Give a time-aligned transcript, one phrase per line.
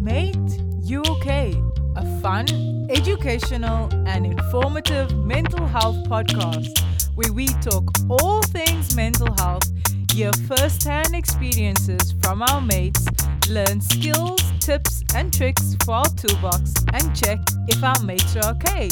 [0.00, 1.54] Mate, You Okay?
[1.96, 6.80] A fun, educational, and informative mental health podcast
[7.16, 9.64] where we talk all things mental health,
[10.10, 13.04] hear first hand experiences from our mates,
[13.50, 17.38] learn skills, tips, and tricks for our toolbox, and check
[17.68, 18.88] if our mates are okay.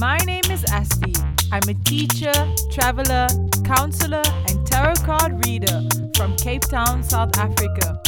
[0.00, 1.14] My name is Asti.
[1.52, 2.32] I'm a teacher,
[2.72, 3.28] traveler,
[3.64, 8.00] counselor, and tarot card reader from Cape Town, South Africa.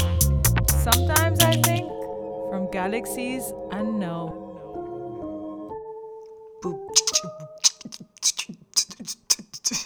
[0.68, 1.86] Sometimes I think
[2.48, 4.42] from galaxies unknown.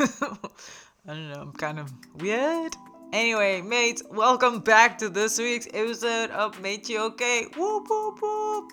[0.00, 2.76] I don't know, I'm kind of weird.
[3.12, 7.46] Anyway, mates, welcome back to this week's episode of Mate You Okay?
[7.56, 8.72] Whoop, whoop, whoop.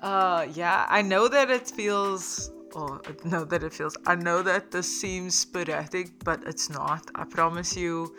[0.00, 2.50] Uh, yeah, I know that it feels.
[2.74, 3.96] Oh, I know that it feels.
[4.06, 7.10] I know that this seems sporadic, but it's not.
[7.14, 8.14] I promise you.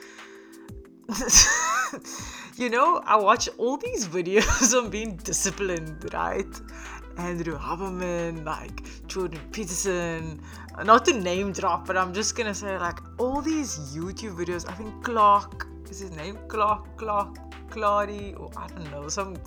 [2.59, 6.61] you know, I watch all these videos on being disciplined, right?
[7.17, 10.41] Andrew Huberman, like Jordan Peterson,
[10.83, 14.69] not to name drop, but I'm just gonna say like all these YouTube videos.
[14.69, 17.37] I think Clark is his name, Clark, Clark,
[17.69, 19.37] Clary, or I don't know, some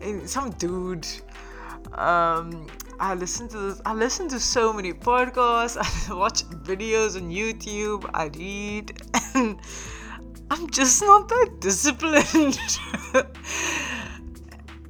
[0.00, 1.06] eh, some dude.
[1.94, 2.66] Um,
[3.00, 5.76] I listen to this, I listen to so many podcasts.
[6.10, 8.08] I watch videos on YouTube.
[8.14, 9.00] I read,
[9.34, 9.60] and
[10.52, 12.58] I'm just not that disciplined.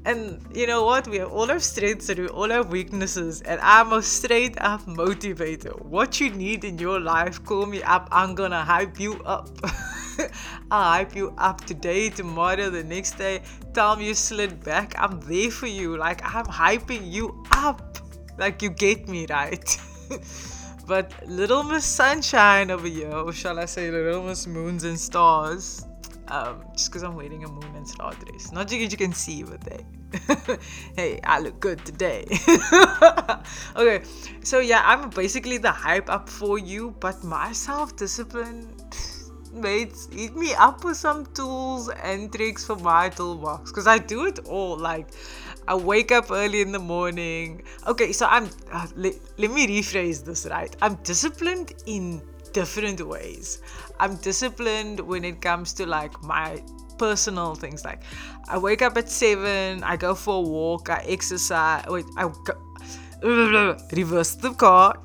[0.05, 1.07] And you know what?
[1.07, 3.43] We have all our strengths and we all have weaknesses.
[3.43, 5.81] And I'm a straight up motivator.
[5.85, 8.09] What you need in your life, call me up.
[8.11, 9.51] I'm gonna hype you up.
[10.73, 13.43] I'll hype you up today, tomorrow, the next day.
[13.73, 14.95] Tell me you slid back.
[14.99, 15.97] I'm there for you.
[15.97, 17.99] Like I'm hyping you up.
[18.37, 19.79] Like you get me right.
[20.93, 25.87] but Little Miss Sunshine over here, or shall I say Little Miss Moons and Stars,
[26.29, 28.53] um, just because I'm wearing a moon and star dress.
[28.53, 29.87] Not because you can see, but hey,
[30.97, 32.27] hey, I look good today.
[33.77, 34.03] okay,
[34.43, 38.77] so yeah, I'm basically the hype up for you, but my self discipline,
[39.51, 44.27] mates, eat me up with some tools and tricks for my toolbox because I do
[44.27, 44.77] it all.
[44.77, 45.09] Like,
[45.69, 47.63] I wake up early in the morning.
[47.87, 50.75] Okay, so I'm, uh, le- let me rephrase this right.
[50.83, 53.63] I'm disciplined in different ways.
[54.01, 56.63] I'm disciplined when it comes to like my
[56.99, 57.85] personal things.
[57.85, 58.03] Like
[58.49, 61.85] I wake up at seven, I go for a walk, I exercise.
[61.89, 62.55] Wait, I go,
[63.93, 64.99] reverse the car.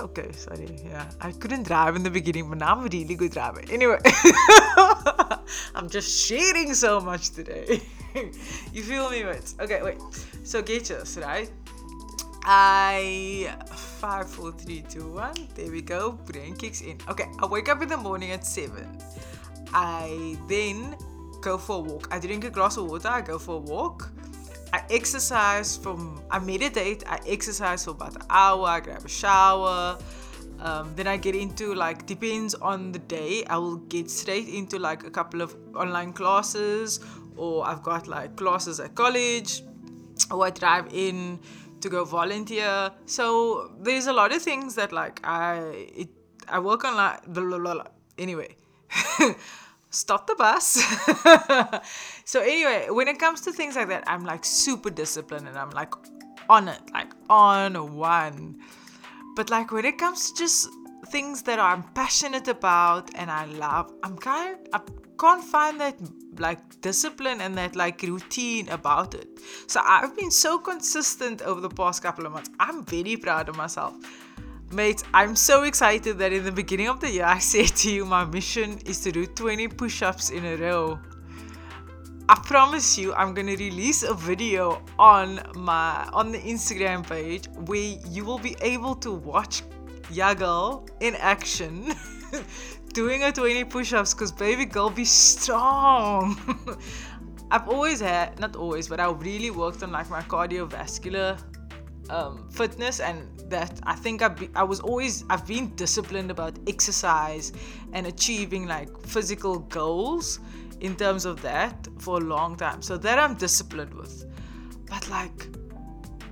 [0.00, 0.80] Okay, sorry.
[0.82, 3.62] Yeah, I couldn't drive in the beginning, but now I'm a really good driver.
[3.70, 3.98] Anyway,
[5.74, 7.82] I'm just sharing so much today.
[8.72, 9.54] you feel me, mates?
[9.60, 9.98] Okay, wait.
[10.42, 11.50] So this right.
[12.44, 13.54] I
[14.00, 15.36] five, four, three, two, one.
[15.54, 16.12] There we go.
[16.12, 16.96] Brain kicks in.
[17.08, 18.98] Okay, I wake up in the morning at seven.
[19.74, 20.96] I then
[21.42, 22.08] go for a walk.
[22.10, 23.08] I drink a glass of water.
[23.08, 24.10] I go for a walk.
[24.72, 26.22] I exercise from.
[26.30, 27.02] I meditate.
[27.06, 28.66] I exercise for about an hour.
[28.66, 29.98] I grab a shower.
[30.60, 33.44] Um, then I get into like depends on the day.
[33.46, 37.00] I will get straight into like a couple of online classes,
[37.36, 39.62] or I've got like classes at college,
[40.30, 41.40] or I drive in
[41.80, 42.90] to go volunteer.
[43.06, 46.08] So there's a lot of things that like I it,
[46.48, 47.88] I work on like
[48.18, 48.56] anyway.
[49.90, 50.78] Stop the bus.
[52.24, 55.70] so anyway, when it comes to things like that, I'm like super disciplined and I'm
[55.70, 55.92] like
[56.48, 58.60] on it, like on one.
[59.34, 60.68] But like when it comes to just
[61.08, 64.80] things that I'm passionate about and I love, I'm kind of, I
[65.18, 65.96] can't find that
[66.38, 69.28] like discipline and that like routine about it.
[69.66, 72.50] So I've been so consistent over the past couple of months.
[72.60, 73.94] I'm very proud of myself.
[74.72, 78.04] Mate, I'm so excited that in the beginning of the year I said to you
[78.04, 81.00] my mission is to do 20 push-ups in a row.
[82.28, 87.98] I promise you I'm to release a video on my on the Instagram page where
[88.08, 89.64] you will be able to watch
[90.12, 91.92] Yagal in action
[92.92, 96.36] doing a 20 push-ups because baby girl be strong
[97.52, 101.38] i've always had not always but i really worked on like my cardiovascular
[102.10, 106.58] um, fitness and that i think I've be, i was always i've been disciplined about
[106.66, 107.52] exercise
[107.92, 110.40] and achieving like physical goals
[110.80, 112.82] in terms of that for a long time.
[112.82, 114.26] So that i'm disciplined with.
[114.88, 115.56] But like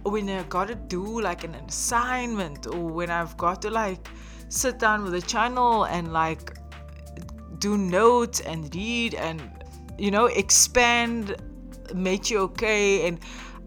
[0.04, 4.08] when i gotta do like an assignment or when i've got to like
[4.48, 6.56] sit down with a channel and like
[7.58, 9.42] do notes and read and
[9.98, 11.36] you know expand
[11.94, 13.18] Mate You Okay and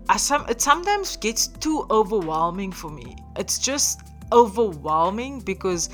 [0.10, 4.02] I some it sometimes gets too overwhelming for me it's just
[4.32, 5.90] overwhelming because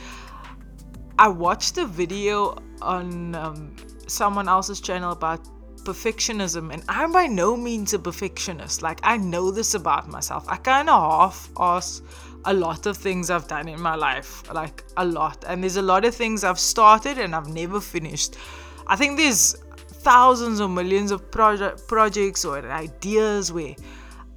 [1.19, 3.75] I watched a video on um,
[4.07, 5.47] someone else's channel about
[5.83, 8.81] perfectionism, and I'm by no means a perfectionist.
[8.81, 10.45] Like, I know this about myself.
[10.47, 12.01] I kind of half ass
[12.45, 15.43] a lot of things I've done in my life, like a lot.
[15.47, 18.35] And there's a lot of things I've started and I've never finished.
[18.85, 19.55] I think there's
[20.07, 23.75] thousands or millions of project projects or ideas where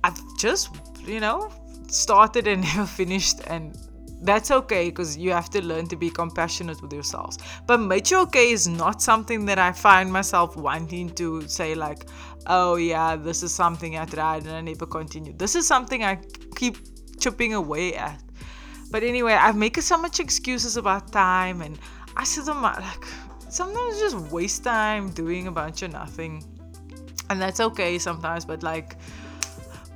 [0.02, 0.68] I've just,
[1.06, 1.48] you know,
[1.86, 3.78] started and never finished and
[4.22, 7.38] that's okay because you have to learn to be compassionate with yourselves.
[7.68, 12.06] But Mate You Okay is not something that I find myself wanting to say like,
[12.48, 15.38] oh yeah, this is something I tried and I never continued.
[15.38, 16.18] This is something I
[16.56, 16.78] keep
[17.20, 18.20] chipping away at.
[18.90, 21.78] But anyway, I make so much excuses about time and
[22.16, 23.06] I sit on my like
[23.50, 26.44] sometimes just waste time doing a bunch of nothing.
[27.28, 28.96] And that's okay sometimes, but like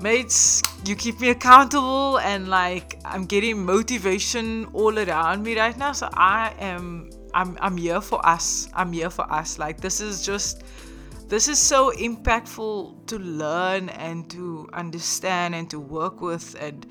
[0.00, 5.92] mates, you keep me accountable and like I'm getting motivation all around me right now.
[5.92, 8.68] So I am I'm I'm here for us.
[8.74, 9.58] I'm here for us.
[9.58, 10.62] Like this is just
[11.28, 16.86] this is so impactful to learn and to understand and to work with and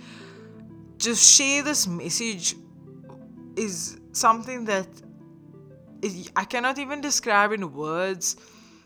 [0.97, 2.55] just share this message
[3.55, 4.87] is something that
[6.35, 8.35] I cannot even describe in words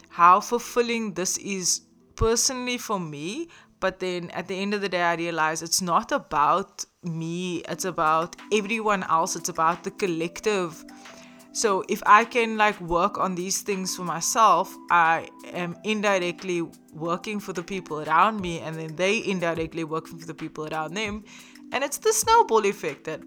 [0.09, 1.81] how fulfilling this is
[2.15, 3.49] personally for me.
[3.79, 7.85] But then at the end of the day, I realize it's not about me, it's
[7.85, 10.83] about everyone else, it's about the collective.
[11.53, 17.39] So if I can like work on these things for myself, I am indirectly working
[17.39, 21.23] for the people around me, and then they indirectly working for the people around them.
[21.71, 23.21] And it's the snowball effect that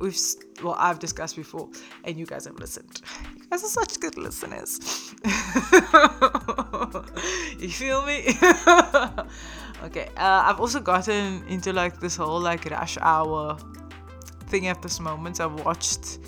[0.00, 0.18] we've
[0.62, 1.68] well I've discussed before
[2.04, 3.00] and you guys have listened.
[3.36, 5.14] You guys are such good listeners.
[7.58, 8.26] you feel me?
[9.84, 10.08] okay.
[10.16, 13.56] Uh, I've also gotten into like this whole like rush hour
[14.46, 15.40] thing at this moment.
[15.40, 16.18] I've watched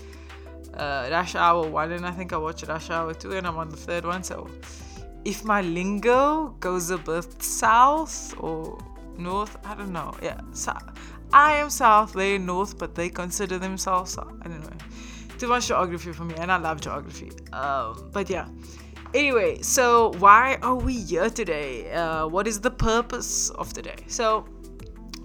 [0.74, 3.68] uh, Rush Hour 1 and I think I watched Rush Hour 2 and I'm on
[3.68, 4.22] the third one.
[4.22, 4.48] So
[5.24, 8.78] if my lingo goes a bit south or
[9.16, 10.14] north, I don't know.
[10.22, 11.17] Yeah, south.
[11.32, 14.32] I am south, they are north, but they consider themselves south.
[14.42, 14.76] I don't know.
[15.38, 17.30] Too much geography for me, and I love geography.
[17.52, 18.48] Um, but yeah.
[19.14, 21.90] Anyway, so why are we here today?
[21.92, 23.96] Uh, what is the purpose of today?
[24.06, 24.46] So,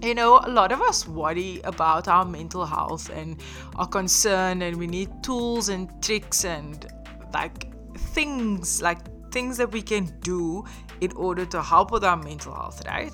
[0.02, 3.42] you know, a lot of us worry about our mental health and
[3.76, 6.86] are concerned, and we need tools and tricks and
[7.32, 8.98] like things, like
[9.32, 10.64] things that we can do
[11.00, 13.12] in order to help with our mental health, right?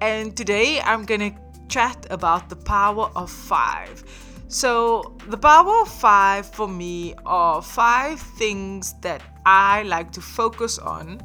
[0.00, 1.32] And today I'm gonna
[1.68, 4.02] chat about the power of five.
[4.48, 10.78] So, the power of five for me are five things that I like to focus
[10.78, 11.20] on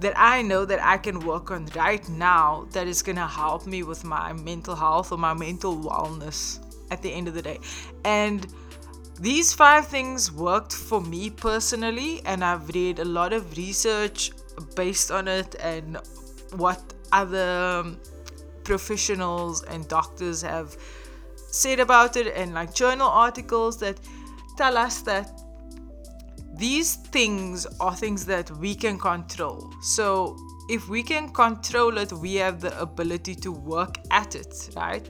[0.00, 3.66] that I know that I can work on right now that is going to help
[3.66, 6.58] me with my mental health or my mental wellness
[6.90, 7.60] at the end of the day.
[8.04, 8.46] And
[9.18, 14.32] these five things worked for me personally, and I've read a lot of research
[14.74, 15.98] based on it and
[16.56, 17.96] what other
[18.66, 20.76] professionals and doctors have
[21.36, 24.00] said about it and like journal articles that
[24.56, 25.30] tell us that
[26.58, 29.72] these things are things that we can control.
[29.82, 30.36] So
[30.68, 35.08] if we can control it, we have the ability to work at it, right?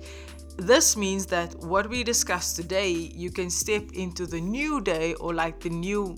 [0.58, 5.32] This means that what we discuss today, you can step into the new day or
[5.32, 6.16] like the new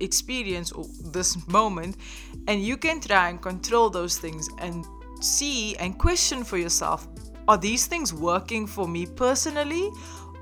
[0.00, 1.96] experience or this moment,
[2.46, 4.86] and you can try and control those things and
[5.20, 7.08] see and question for yourself
[7.48, 9.90] are these things working for me personally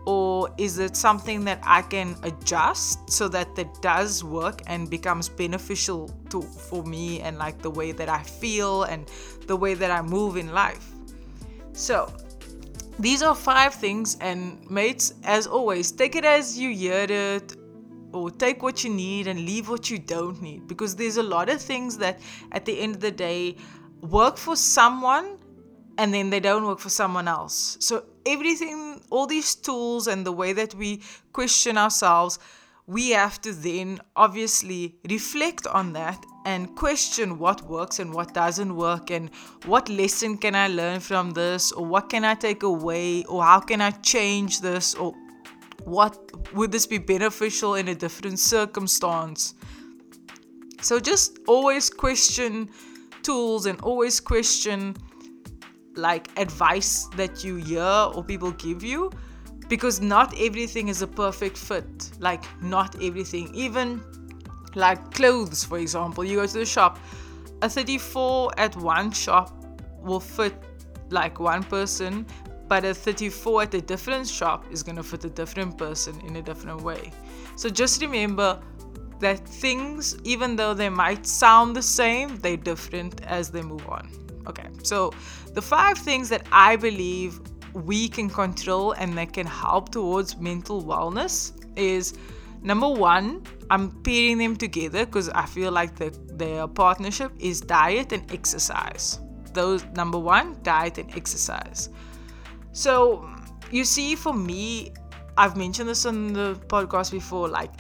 [0.07, 5.29] or is it something that I can adjust so that it does work and becomes
[5.29, 9.11] beneficial to for me and like the way that I feel and
[9.47, 10.93] the way that I move in life.
[11.73, 12.13] So,
[12.99, 17.57] these are five things and mates as always take it as you hear it
[18.13, 21.51] or take what you need and leave what you don't need because there's a lot
[21.51, 22.21] of things that
[22.53, 23.57] at the end of the day
[24.11, 25.39] work for someone
[25.99, 27.77] and then they don't work for someone else.
[27.81, 32.39] So everything, all these tools and the way that we question ourselves,
[32.87, 38.77] we have to then obviously reflect on that and question what works and what doesn't
[38.77, 39.31] work and
[39.65, 43.59] what lesson can I learn from this or what can I take away or how
[43.59, 45.15] can I change this or
[45.85, 46.17] what
[46.55, 49.55] would this be beneficial in a different circumstance.
[50.81, 52.71] So just always question
[53.27, 54.97] tools and always question
[55.97, 57.83] like advice that you hear
[58.15, 59.11] or people give you
[59.69, 62.11] because not everything is a perfect fit.
[62.21, 63.53] Like not everything.
[63.55, 64.01] Even
[64.75, 66.25] like clothes for example.
[66.25, 66.99] You go to the shop.
[67.63, 69.51] A 34 at one shop
[70.03, 70.55] will fit
[71.11, 72.27] like one person
[72.69, 76.37] but a 34 at a different shop is going to fit a different person in
[76.37, 77.13] a different way.
[77.57, 78.61] So just remember
[79.21, 84.11] that things, even though they might sound the same, they're different as they move on.
[84.47, 85.13] Okay, so
[85.55, 87.41] the five things that I believe
[87.73, 92.15] we can control and that can help towards mental wellness is
[92.63, 98.13] number one, I'm pairing them together because I feel like the, their partnership is diet
[98.13, 99.19] and exercise.
[99.53, 101.89] Those number one, diet and exercise.
[102.73, 103.29] So
[103.71, 104.93] you see, for me,
[105.37, 107.73] I've mentioned this on the podcast before, like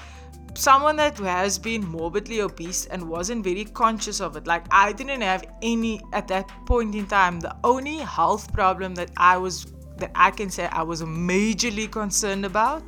[0.56, 4.46] someone that has been morbidly obese and wasn't very conscious of it.
[4.46, 7.40] Like I didn't have any at that point in time.
[7.40, 9.66] The only health problem that I was
[9.98, 12.82] that I can say I was majorly concerned about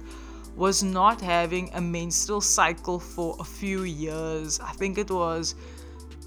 [0.57, 4.61] was not having a menstrual cycle for a few years.
[4.61, 5.55] I think it was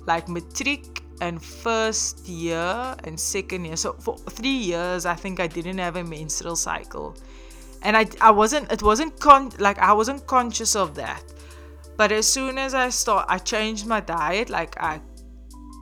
[0.07, 3.75] like matric and first year and second year.
[3.75, 7.15] So for three years, I think I didn't have a menstrual cycle,
[7.83, 11.23] and I I wasn't it wasn't con like I wasn't conscious of that.
[11.97, 14.49] But as soon as I start, I changed my diet.
[14.49, 15.01] Like I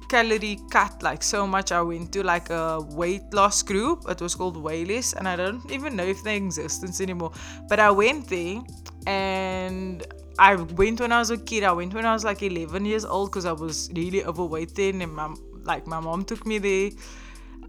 [0.10, 1.72] calorie cut like so much.
[1.72, 4.04] I went to like a weight loss group.
[4.10, 7.32] It was called Weigh-Less, and I don't even know if they exist anymore.
[7.70, 8.62] But I went there
[9.08, 10.06] and
[10.38, 11.64] I went when I was a kid.
[11.64, 15.02] I went when I was like 11 years old because I was really overweight then,
[15.02, 16.92] and my like my mom took me there.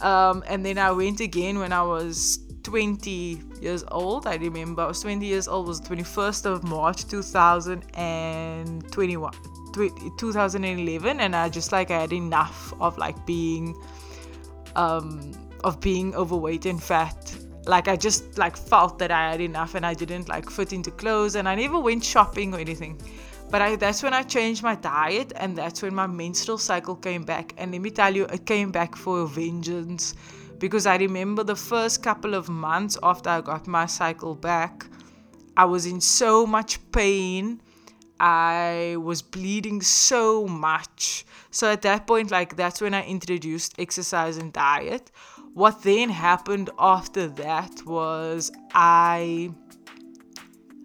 [0.00, 4.26] Um, and then I went again when I was 20 years old.
[4.26, 5.69] I remember I was 20 years old.
[5.69, 9.33] Was 21st of March 2021.
[9.73, 13.76] 2011 and I just like I had enough of like being
[14.75, 15.31] um
[15.62, 17.37] of being overweight and fat
[17.67, 20.90] like I just like felt that I had enough and I didn't like fit into
[20.90, 23.00] clothes and I never went shopping or anything
[23.50, 27.25] but I, that's when I changed my diet and that's when my menstrual cycle came
[27.25, 30.14] back and let me tell you it came back for a vengeance
[30.61, 34.87] because I remember the first couple of months after I got my cycle back
[35.57, 37.61] I was in so much pain
[38.21, 41.25] I was bleeding so much.
[41.50, 45.11] So at that point, like that's when I introduced exercise and diet.
[45.55, 49.50] What then happened after that was I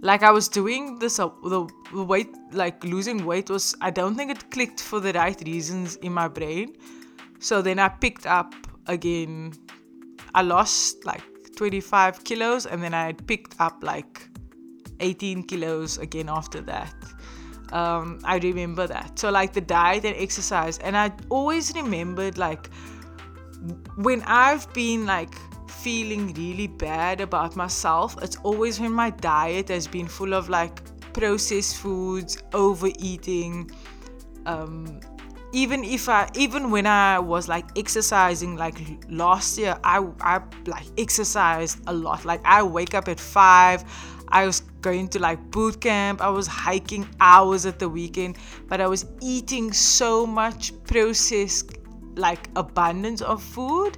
[0.01, 4.15] like I was doing this uh, the, the weight like losing weight was I don't
[4.15, 6.77] think it clicked for the right reasons in my brain.
[7.39, 8.55] So then I picked up
[8.87, 9.53] again.
[10.35, 11.23] I lost like
[11.55, 14.27] 25 kilos and then I picked up like
[14.99, 16.93] 18 kilos again after that.
[17.71, 19.17] Um, I remember that.
[19.17, 22.69] So, like the diet and exercise, and I always remembered like
[23.95, 25.33] when I've been like
[25.69, 30.81] feeling really bad about myself, it's always when my diet has been full of like
[31.13, 33.71] processed foods, overeating.
[34.45, 34.99] Um,
[35.55, 38.77] even if I, even when I was like exercising, like
[39.09, 42.25] last year, I, I like exercised a lot.
[42.25, 43.85] Like I wake up at five,
[44.27, 46.21] I was going to like boot camp.
[46.21, 51.77] I was hiking hours at the weekend, but I was eating so much processed
[52.15, 53.97] like abundance of food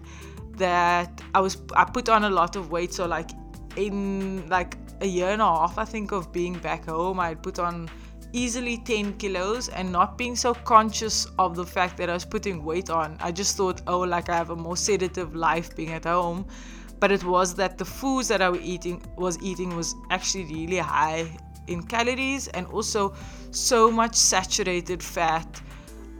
[0.57, 2.93] that I was I put on a lot of weight.
[2.93, 3.31] So like
[3.75, 7.57] in like a year and a half I think of being back home, I put
[7.57, 7.89] on
[8.37, 12.63] easily 10 kilos and not being so conscious of the fact that I was putting
[12.63, 13.17] weight on.
[13.19, 16.45] I just thought, oh, like I have a more sedative life being at home
[16.99, 20.77] but it was that the foods that I was eating was eating was actually really
[20.77, 23.13] high in calories and also
[23.51, 25.61] so much saturated fat.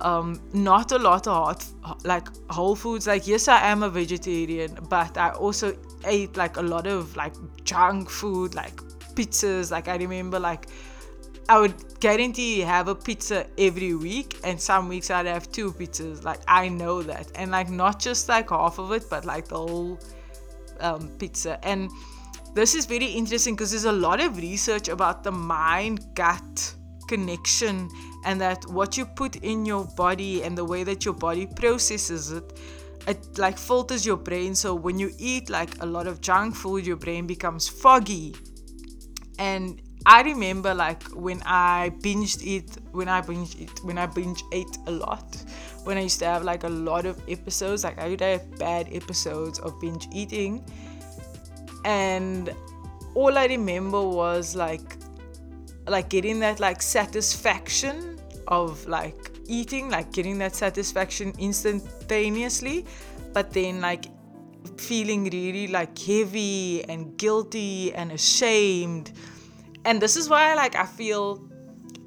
[0.02, 1.66] Um, not a lot of hot,
[2.04, 3.08] like whole foods.
[3.08, 7.34] Like yes, I am a vegetarian, but I also ate like a lot of like
[7.64, 8.76] junk food, like
[9.16, 9.72] pizzas.
[9.72, 10.68] Like I remember like
[11.50, 15.72] I would guarantee you have a pizza every week, and some weeks I'd have two
[15.72, 16.24] pizzas.
[16.24, 19.58] Like I know that, and like not just like half of it, but like the
[19.58, 20.00] whole
[20.82, 21.64] um, pizza.
[21.66, 21.90] And
[22.54, 26.76] this is very interesting because there's a lot of research about the mind gut
[27.08, 27.90] connection
[28.26, 32.32] and that what you put in your body and the way that your body processes
[32.32, 32.60] it
[33.08, 36.86] it like filters your brain so when you eat like a lot of junk food
[36.86, 38.36] your brain becomes foggy
[39.40, 44.44] and i remember like when i binged eat when i binge it, when i binge
[44.52, 45.38] ate a lot
[45.88, 48.90] when I used to have like a lot of episodes, like I would have bad
[48.92, 50.64] episodes of binge eating.
[51.86, 52.54] And
[53.16, 54.98] all I remember was like
[55.88, 62.86] like getting that like satisfaction of like eating, like getting that satisfaction instantaneously,
[63.32, 64.08] but then like
[64.76, 69.14] feeling really like heavy and guilty and ashamed.
[69.88, 71.48] And this is why like I feel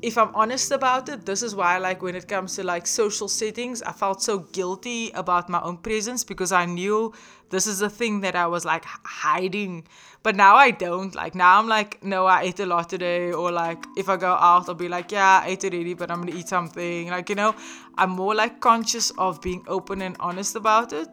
[0.03, 3.29] if I'm honest about it, this is why, like, when it comes to like social
[3.29, 7.13] settings, I felt so guilty about my own presence because I knew
[7.51, 9.87] this is a thing that I was like hiding.
[10.23, 11.15] But now I don't.
[11.15, 13.33] Like, now I'm like, no, I ate a lot today.
[13.33, 16.21] Or like, if I go out, I'll be like, yeah, I ate already, but I'm
[16.21, 17.11] gonna eat something.
[17.11, 17.55] Like, you know,
[17.97, 21.11] I'm more like conscious of being open and honest about it.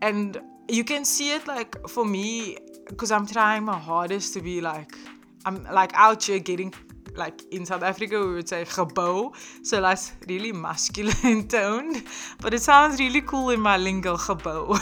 [0.00, 4.60] And you can see it like for me, because I'm trying my hardest to be
[4.60, 4.94] like,
[5.44, 6.72] I'm like out here getting
[7.14, 12.04] like in South Africa we would say gebou, so that's really masculine toned,
[12.40, 14.78] but it sounds really cool in my lingo gebou.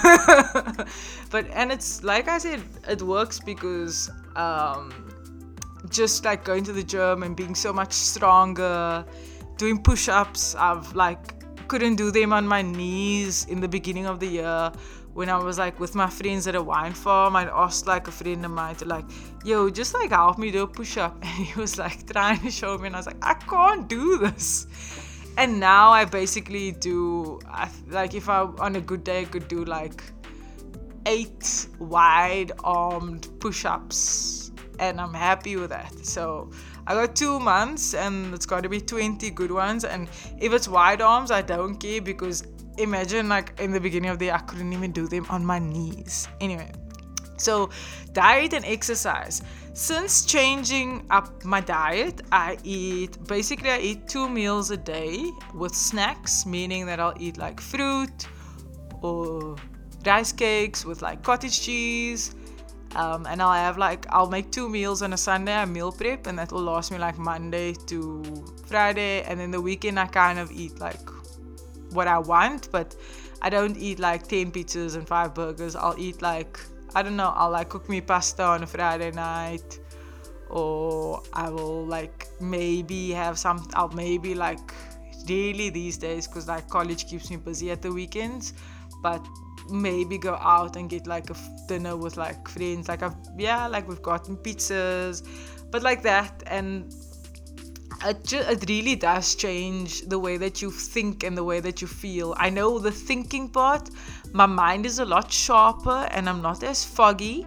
[1.31, 4.93] but and it's like I said, it works because um,
[5.89, 9.05] just like going to the gym and being so much stronger,
[9.57, 11.35] doing push-ups, I've like
[11.69, 14.73] couldn't do them on my knees in the beginning of the year
[15.17, 18.11] when I was like with my friends at a wine farm, I asked like a
[18.11, 19.07] friend of mine to like,
[19.47, 21.17] yo, just like help me do a push up.
[21.23, 24.19] And he was like trying to show me, and I was like, I can't do
[24.19, 24.67] this.
[25.39, 29.49] And now I basically do, I, like, if I on a good day, I could
[29.49, 30.03] do like
[31.07, 34.53] eight wide armed push ups.
[34.79, 35.95] And I'm happy with that.
[36.05, 36.51] So
[36.87, 39.87] I got two months and it's got to be 20 good ones.
[39.87, 40.09] And
[40.39, 42.43] if it's wide arms, I don't care because
[42.79, 45.59] imagine like in the beginning of the day, I couldn't even do them on my
[45.59, 46.29] knees.
[46.41, 46.71] Anyway,
[47.37, 47.71] so
[48.13, 49.43] diet and exercise.
[49.75, 55.75] Since changing up my diet, I eat basically I eat two meals a day with
[55.75, 58.27] snacks, meaning that I'll eat like fruit
[59.03, 59.57] or
[60.07, 62.35] rice cakes with like cottage cheese.
[62.95, 65.55] Um, and I'll have like I'll make two meals on a Sunday.
[65.55, 68.23] I meal prep, and that will last me like Monday to
[68.67, 71.05] Friday, and then the weekend I kind of eat like
[71.91, 72.95] what I want, but
[73.43, 75.77] I don't eat like 10 pizzas and 5 burgers.
[75.77, 76.59] I'll eat like,
[76.95, 79.79] I don't know, I'll like cook me pasta on a Friday night.
[80.49, 84.73] Or I will like maybe have some, I'll maybe like
[85.27, 88.55] daily these days because like college keeps me busy at the weekends.
[89.03, 89.27] But
[89.69, 92.89] maybe go out and get like a dinner with like friends.
[92.89, 95.27] Like I've, yeah, like we've gotten pizzas,
[95.71, 96.43] but like that.
[96.47, 96.95] And
[98.05, 101.81] it, just, it really does change the way that you think and the way that
[101.81, 102.35] you feel.
[102.39, 103.91] I know the thinking part,
[104.33, 107.47] my mind is a lot sharper and I'm not as foggy.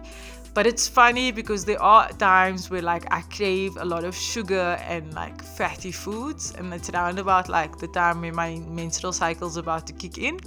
[0.52, 4.76] But it's funny because there are times where like I crave a lot of sugar
[4.88, 9.46] and like fatty foods, and it's around about like the time when my menstrual cycle
[9.46, 10.40] is about to kick in.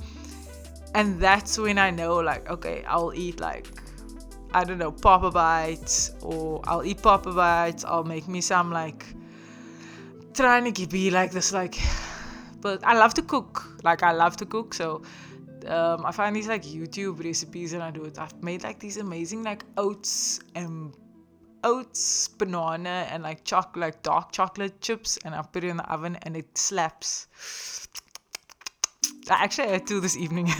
[0.93, 3.67] And that's when I know like okay, I'll eat like
[4.53, 9.05] I don't know, Papa Bites, or I'll eat Papa Bites, I'll make me some like
[10.33, 11.77] trying to be like this like
[12.61, 13.63] but i love to cook.
[13.83, 15.01] Like i love to cook so
[15.67, 18.17] um, i find these like youtube recipes and i do it.
[18.19, 20.93] I've made like these amazing like oats and
[21.63, 25.91] oats banana and like chocolate like dark chocolate chips and i put it in the
[25.91, 27.27] oven and it slaps
[29.29, 30.45] actually had two this evening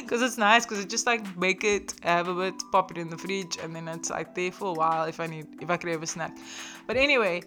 [0.00, 3.08] because it's nice because it just like make it have a bit pop it in
[3.10, 5.76] the fridge and then it's like there for a while if I need if I
[5.76, 6.36] crave a snack
[6.86, 7.42] but anyway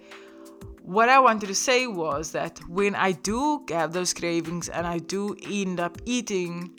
[0.84, 4.98] what I wanted to say was that when I do have those cravings and I
[4.98, 6.72] do end up eating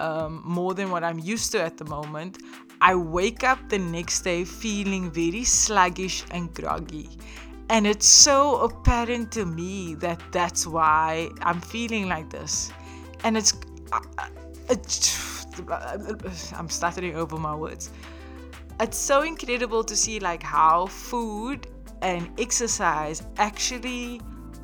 [0.00, 2.42] um, more than what I'm used to at the moment,
[2.80, 7.08] I wake up the next day feeling very sluggish and groggy.
[7.70, 12.70] And it's so apparent to me that that's why I'm feeling like this.
[13.24, 13.54] And it's,
[13.92, 14.00] uh,
[14.68, 15.46] it's
[16.52, 17.90] I'm stuttering over my words.
[18.80, 21.68] It's so incredible to see like how food
[22.02, 24.20] and exercise actually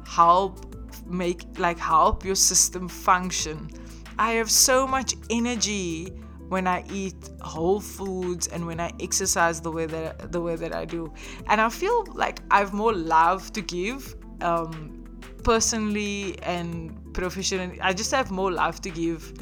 [0.06, 0.66] help
[1.06, 3.70] make like help your system function.
[4.18, 6.12] I have so much energy
[6.50, 10.74] when I eat whole foods and when I exercise the way that the way that
[10.74, 11.12] I do.
[11.48, 15.04] And I feel like I've more love to give um,
[15.44, 17.80] personally and professionally.
[17.80, 19.32] I just have more love to give,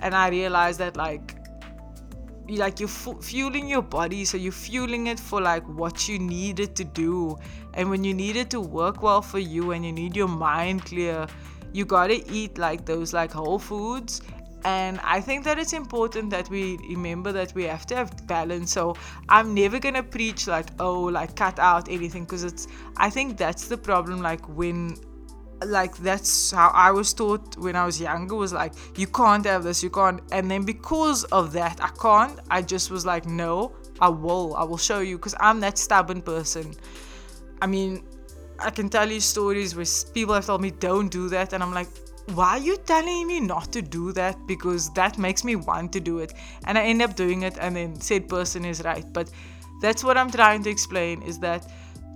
[0.00, 1.36] and I realize that like
[2.48, 6.76] like you're fueling your body so you're fueling it for like what you need it
[6.76, 7.36] to do
[7.74, 10.84] and when you need it to work well for you and you need your mind
[10.84, 11.26] clear
[11.72, 14.22] you gotta eat like those like whole foods
[14.66, 18.72] and I think that it's important that we remember that we have to have balance.
[18.72, 18.96] So
[19.28, 22.66] I'm never gonna preach like, oh, like cut out anything because it's.
[22.96, 24.22] I think that's the problem.
[24.22, 24.96] Like when,
[25.64, 28.34] like that's how I was taught when I was younger.
[28.34, 30.20] Was like you can't have this, you can't.
[30.32, 32.40] And then because of that, I can't.
[32.50, 34.56] I just was like, no, I will.
[34.56, 36.74] I will show you because I'm that stubborn person.
[37.62, 38.02] I mean,
[38.58, 41.72] I can tell you stories where people have told me don't do that, and I'm
[41.72, 41.88] like,
[42.34, 44.46] why are you telling me not to do that?
[44.46, 46.34] Because that makes me want to do it.
[46.64, 49.04] And I end up doing it, and then said person is right.
[49.12, 49.30] But
[49.80, 51.70] that's what I'm trying to explain is that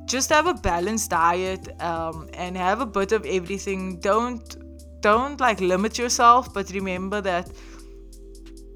[0.06, 4.00] just have a balanced diet um, and have a bit of everything.
[4.00, 4.56] Don't
[5.00, 7.50] don't like limit yourself, but remember that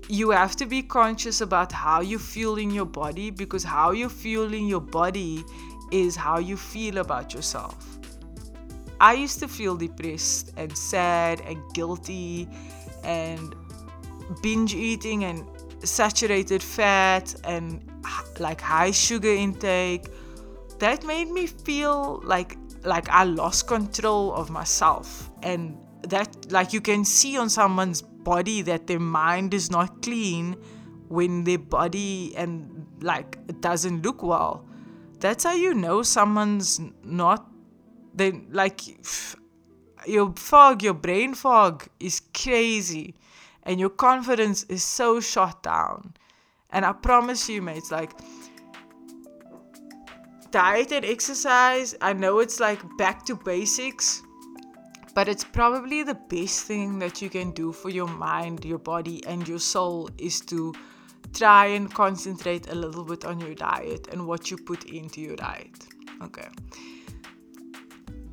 [0.09, 4.09] you have to be conscious about how you feel in your body because how you
[4.09, 5.45] feel in your body
[5.91, 7.94] is how you feel about yourself.
[9.01, 12.49] I used to feel depressed and sad and guilty
[13.03, 13.55] and
[14.43, 15.45] binge eating and
[15.83, 17.83] saturated fat and
[18.39, 20.07] like high sugar intake.
[20.79, 26.81] That made me feel like like I lost control of myself and that like you
[26.81, 30.57] can see on someone's body that their mind is not clean
[31.09, 34.67] when their body and like it doesn't look well
[35.21, 37.54] that's how you know someone's not
[38.15, 38.81] they like
[40.07, 43.15] your fog your brain fog is crazy
[43.63, 46.15] and your confidence is so shot down
[46.71, 48.13] and i promise you mates like
[50.51, 54.23] diet and exercise i know it's like back to basics
[55.15, 59.25] but it's probably the best thing that you can do for your mind, your body,
[59.27, 60.75] and your soul is to
[61.33, 65.37] try and concentrate a little bit on your diet and what you put into your
[65.37, 65.87] diet.
[66.23, 66.49] Okay.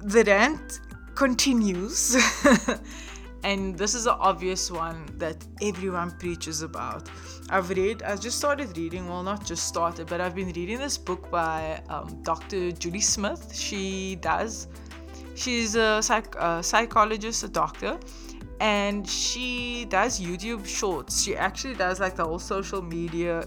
[0.03, 0.81] The rant
[1.15, 2.15] continues.
[3.43, 7.09] and this is an obvious one that everyone preaches about.
[7.49, 10.97] I've read, I just started reading, well, not just started, but I've been reading this
[10.97, 12.71] book by um, Dr.
[12.71, 13.55] Julie Smith.
[13.55, 14.67] She does
[15.35, 17.99] She's a psych- psychologist, a doctor,
[18.59, 21.23] and she does YouTube shorts.
[21.23, 23.45] She actually does like the whole social media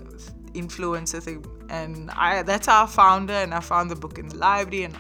[0.55, 3.37] influencer thing, and I that's how I found her.
[3.37, 4.97] And I found the book in the library, and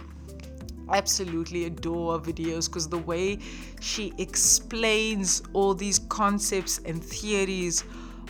[0.91, 3.39] absolutely adore videos because the way
[3.81, 7.85] she explains all these concepts and theories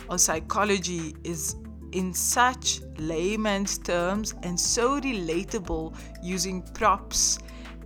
[0.09, 1.55] of psychology is
[1.91, 7.39] in such layman's terms and so relatable using props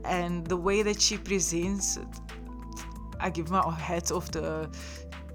[0.06, 2.08] and the way that she presents it.
[3.20, 4.68] I give my hat off to uh,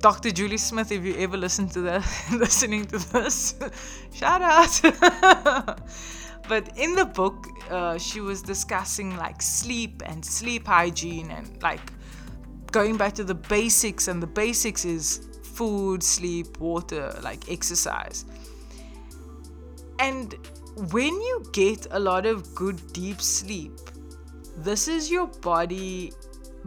[0.00, 0.30] Dr.
[0.30, 0.90] Julie Smith.
[0.90, 3.54] If you ever listen to that, listening to this,
[4.12, 5.80] shout out.
[6.48, 11.80] but in the book, uh, she was discussing like sleep and sleep hygiene and like
[12.70, 14.08] going back to the basics.
[14.08, 18.24] And the basics is food, sleep, water, like exercise.
[19.98, 20.34] And
[20.92, 23.72] when you get a lot of good deep sleep,
[24.56, 26.12] this is your body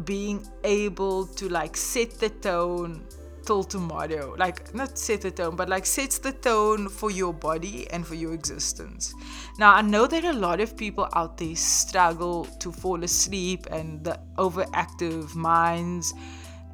[0.05, 3.03] being able to like set the tone
[3.47, 7.89] till tomorrow like not set the tone but like sets the tone for your body
[7.91, 9.13] and for your existence
[9.57, 14.03] now i know that a lot of people out there struggle to fall asleep and
[14.03, 16.13] the overactive minds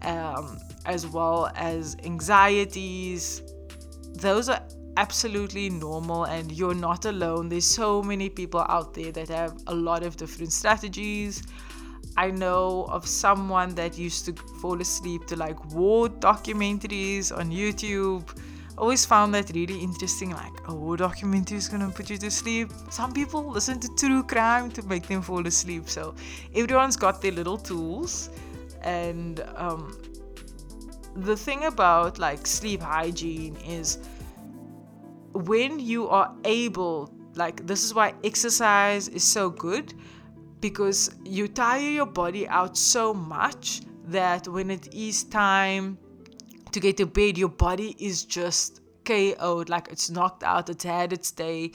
[0.01, 3.43] um, as well as anxieties
[4.15, 4.61] those are
[4.97, 7.49] absolutely normal and you're not alone.
[7.49, 11.43] There's so many people out there that have a lot of different strategies.
[12.15, 18.23] I know of someone that used to fall asleep to like war documentaries on YouTube.
[18.77, 20.31] Always found that really interesting.
[20.31, 22.71] Like a war documentary is gonna put you to sleep.
[22.89, 25.89] Some people listen to true crime to make them fall asleep.
[25.89, 26.15] So
[26.55, 28.29] everyone's got their little tools,
[28.81, 29.97] and um,
[31.15, 33.99] the thing about like sleep hygiene is
[35.33, 39.93] when you are able, like, this is why exercise is so good
[40.63, 45.97] because you tire your body out so much that when it is time
[46.71, 51.11] to get to bed, your body is just KO'd, like it's knocked out, it's had
[51.11, 51.71] its day.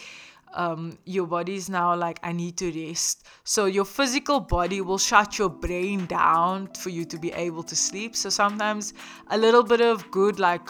[0.55, 3.27] Um, your body is now like, I need to rest.
[3.45, 7.77] So, your physical body will shut your brain down for you to be able to
[7.77, 8.17] sleep.
[8.17, 8.95] So, sometimes
[9.27, 10.67] a little bit of good, like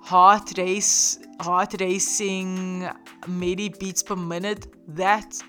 [0.00, 2.88] heart race heart racing
[3.28, 5.40] maybe beats per minute that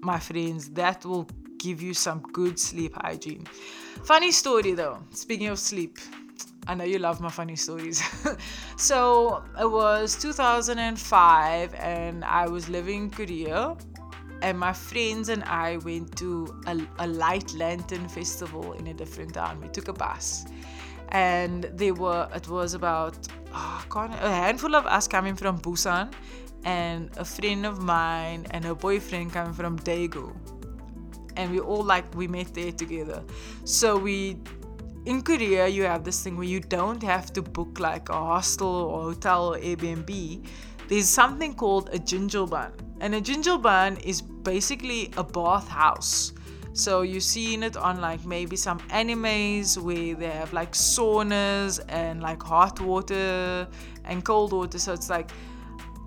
[0.00, 1.28] my friends that will
[1.58, 3.44] give you some good sleep hygiene
[4.04, 5.98] funny story though speaking of sleep
[6.68, 8.02] I know you love my funny stories.
[8.76, 13.74] so it was 2005 and I was living in Korea
[14.42, 19.32] and my friends and I went to a, a light lantern festival in a different
[19.32, 19.62] town.
[19.62, 20.44] We took a bus
[21.08, 23.16] and they were it was about
[23.54, 26.12] oh, a handful of us coming from Busan
[26.64, 30.36] and a friend of mine and her boyfriend coming from Daegu
[31.38, 33.22] and we all like we met there together.
[33.64, 34.36] So we
[35.06, 38.68] in Korea you have this thing where you don't have to book like a hostel
[38.68, 40.44] or hotel or Airbnb.
[40.88, 46.32] There's something called a jjimjilbang and a jjimjilbang is basically a bath house
[46.78, 52.22] so you've seen it on like maybe some animes where they have like saunas and
[52.22, 53.66] like hot water
[54.04, 54.78] and cold water.
[54.78, 55.28] So it's like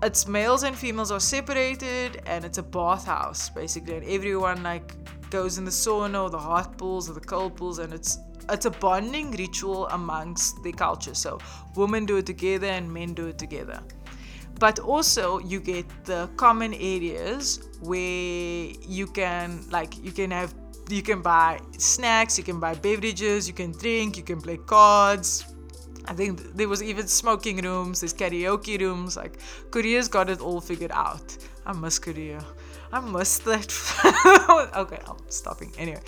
[0.02, 3.96] it's males and females are separated and it's a bathhouse basically.
[3.96, 4.94] And everyone like
[5.32, 8.18] goes in the sauna or the hot pools or the cold pools and it's
[8.50, 11.14] it's a bonding ritual amongst the culture.
[11.14, 11.38] So
[11.74, 13.80] women do it together and men do it together.
[14.60, 20.54] But also you get the common areas where you can like you can have
[20.90, 25.51] you can buy snacks you can buy beverages you can drink you can play cards
[26.06, 29.16] I think there was even smoking rooms, there's karaoke rooms.
[29.16, 29.38] Like
[29.70, 31.36] Korea's got it all figured out.
[31.64, 32.44] I miss Korea.
[32.92, 33.72] I miss that.
[34.76, 35.72] okay, I'm stopping.
[35.78, 36.00] Anyway,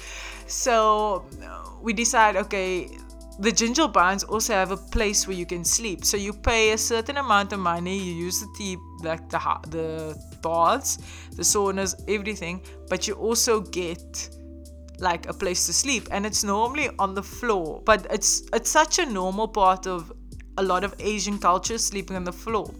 [0.46, 1.24] so
[1.80, 2.36] we decide.
[2.36, 2.90] Okay,
[3.38, 6.04] the jjimjilbangs also have a place where you can sleep.
[6.04, 7.96] So you pay a certain amount of money.
[7.98, 9.38] You use the tea, like the
[9.70, 10.98] the baths,
[11.36, 12.60] the saunas, everything.
[12.88, 14.30] But you also get
[14.98, 18.98] like a place to sleep and it's normally on the floor but it's it's such
[18.98, 20.12] a normal part of
[20.58, 22.72] a lot of asian culture sleeping on the floor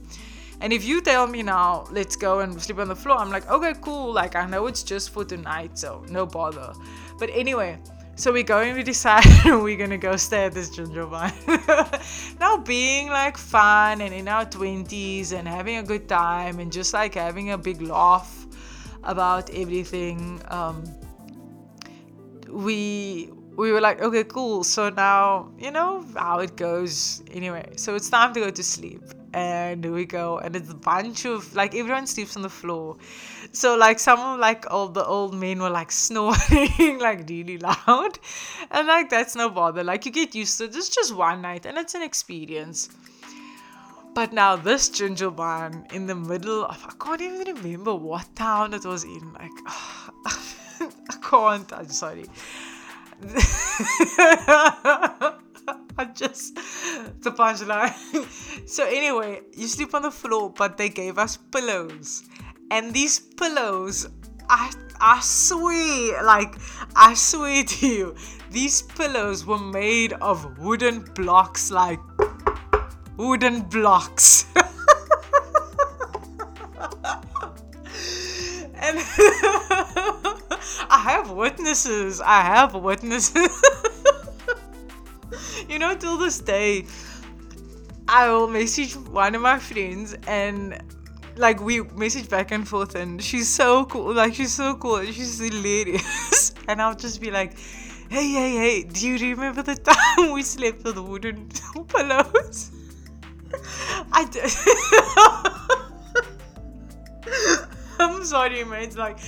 [0.60, 3.48] and if you tell me now let's go and sleep on the floor i'm like
[3.50, 6.72] okay cool like i know it's just for tonight so no bother
[7.18, 7.78] but anyway
[8.16, 12.38] so we go and we decide we're gonna go stay at this jjimjilbang.
[12.40, 16.94] now being like fun and in our twenties and having a good time and just
[16.94, 18.46] like having a big laugh
[19.02, 20.40] about everything.
[20.48, 20.84] Um,
[22.54, 24.64] we we were like, okay, cool.
[24.64, 27.22] So now you know how it goes.
[27.30, 31.24] Anyway, so it's time to go to sleep, and we go, and it's a bunch
[31.24, 32.96] of like everyone sleeps on the floor.
[33.52, 38.18] So like some of like all the old men were like snoring like really loud,
[38.70, 39.84] and like that's no bother.
[39.84, 40.76] Like you get used to it.
[40.76, 42.88] It's just one night, and it's an experience.
[44.14, 48.84] But now this jjimjilbang in the middle of I can't even remember what town it
[48.84, 49.32] was in.
[49.32, 49.50] Like.
[49.66, 50.54] I
[51.22, 51.72] can't.
[51.72, 52.26] I'm sorry.
[55.96, 56.54] I just
[57.22, 58.68] the punchline.
[58.68, 62.24] so anyway, you sleep on the floor, but they gave us pillows,
[62.70, 64.08] and these pillows,
[64.48, 66.56] I I swear, like
[66.96, 68.14] I swear to you,
[68.50, 72.00] these pillows were made of wooden blocks, like
[73.16, 74.46] wooden blocks.
[81.74, 82.20] Witnesses.
[82.20, 83.62] I have witnesses.
[85.68, 86.86] you know, till this day,
[88.06, 90.80] I will message one of my friends and
[91.36, 95.40] like we message back and forth and she's so cool like she's so cool she's
[95.40, 97.58] hilarious and i'll just be like
[98.08, 101.48] hey hey hey do you remember the time we slept on the wooden
[101.88, 102.70] pillows
[104.12, 104.48] i did
[108.04, 108.82] I'm sorry, man.
[108.82, 109.18] It's like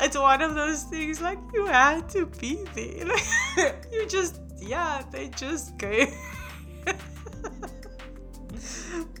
[0.00, 1.20] it's one of those things.
[1.20, 3.06] Like you had to be there.
[3.06, 6.06] Like, you just yeah, they just go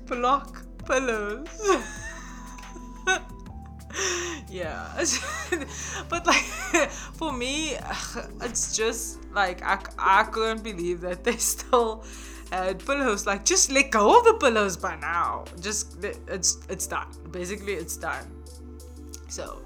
[0.06, 1.48] block pillows.
[4.48, 5.04] yeah,
[6.08, 6.42] but like
[7.14, 7.76] for me,
[8.42, 12.04] it's just like I, I couldn't believe that they still
[12.50, 13.26] had pillows.
[13.26, 15.44] Like just let go of the pillows by now.
[15.60, 17.08] Just it's it's done.
[17.30, 18.43] Basically, it's done.
[19.34, 19.62] So,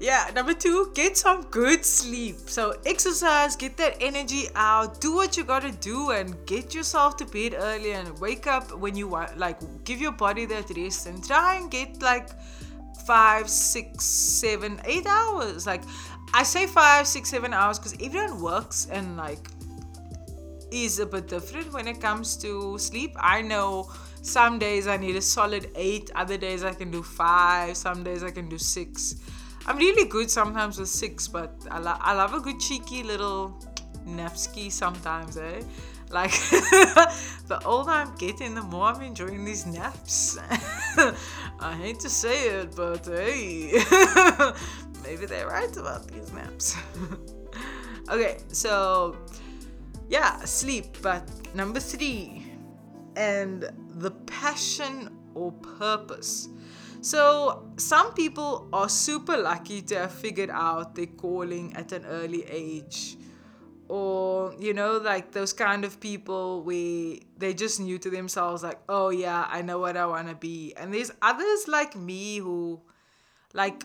[0.00, 2.34] yeah, number two, get some good sleep.
[2.46, 7.24] So, exercise, get that energy out, do what you gotta do, and get yourself to
[7.24, 9.38] bed early and wake up when you want.
[9.38, 12.30] Like, give your body that rest and try and get like
[13.06, 15.64] five, six, seven, eight hours.
[15.64, 15.82] Like,
[16.34, 19.46] I say five, six, seven hours because everyone works and like
[20.72, 23.14] is a bit different when it comes to sleep.
[23.20, 23.92] I know
[24.22, 28.22] some days I need a solid eight, other days I can do five, some days
[28.22, 29.16] I can do six.
[29.66, 33.60] I'm really good sometimes with six, but I, lo- I love a good cheeky little
[34.06, 35.62] napski sometimes, eh?
[36.10, 36.30] Like
[37.48, 40.38] the older I'm getting, the more I'm enjoying these naps.
[41.60, 43.72] I hate to say it, but hey,
[45.04, 46.76] maybe they're right about these naps.
[48.08, 49.16] okay, so
[50.08, 50.98] yeah, sleep.
[51.00, 52.41] But number three,
[53.16, 56.48] and the passion or purpose.
[57.00, 62.44] So, some people are super lucky to have figured out their calling at an early
[62.44, 63.16] age.
[63.88, 68.78] Or, you know, like those kind of people where they just knew to themselves, like,
[68.88, 70.74] oh yeah, I know what I want to be.
[70.76, 72.80] And there's others like me who,
[73.52, 73.84] like,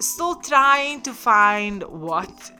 [0.00, 2.52] still trying to find what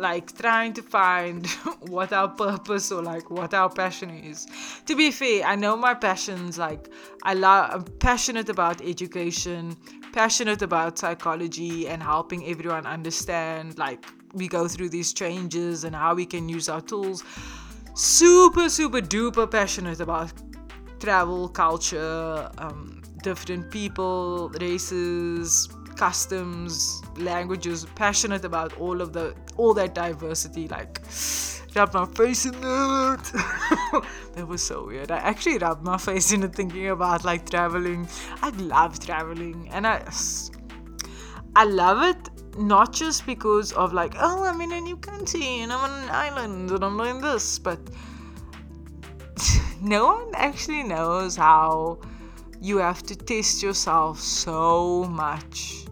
[0.00, 1.46] like trying to find
[1.88, 4.46] what our purpose or like what our passion is.
[4.86, 6.88] To be fair, I know my passions like
[7.22, 9.76] I love I'm passionate about education,
[10.12, 16.14] passionate about psychology and helping everyone understand like we go through these changes and how
[16.14, 17.22] we can use our tools.
[17.94, 20.32] Super super duper passionate about
[21.00, 25.68] travel, culture, um, different people, races,
[26.00, 31.02] customs, languages, passionate about all of the all that diversity, like
[31.76, 33.24] rub my face in it.
[34.34, 35.10] that was so weird.
[35.10, 38.08] I actually rubbed my face in it thinking about like traveling.
[38.40, 39.96] I love traveling and I
[41.54, 45.70] I love it not just because of like, oh, I'm in a new country and
[45.70, 47.78] I'm on an island and I'm doing this, but
[49.82, 52.00] no one actually knows how
[52.58, 55.89] you have to test yourself so much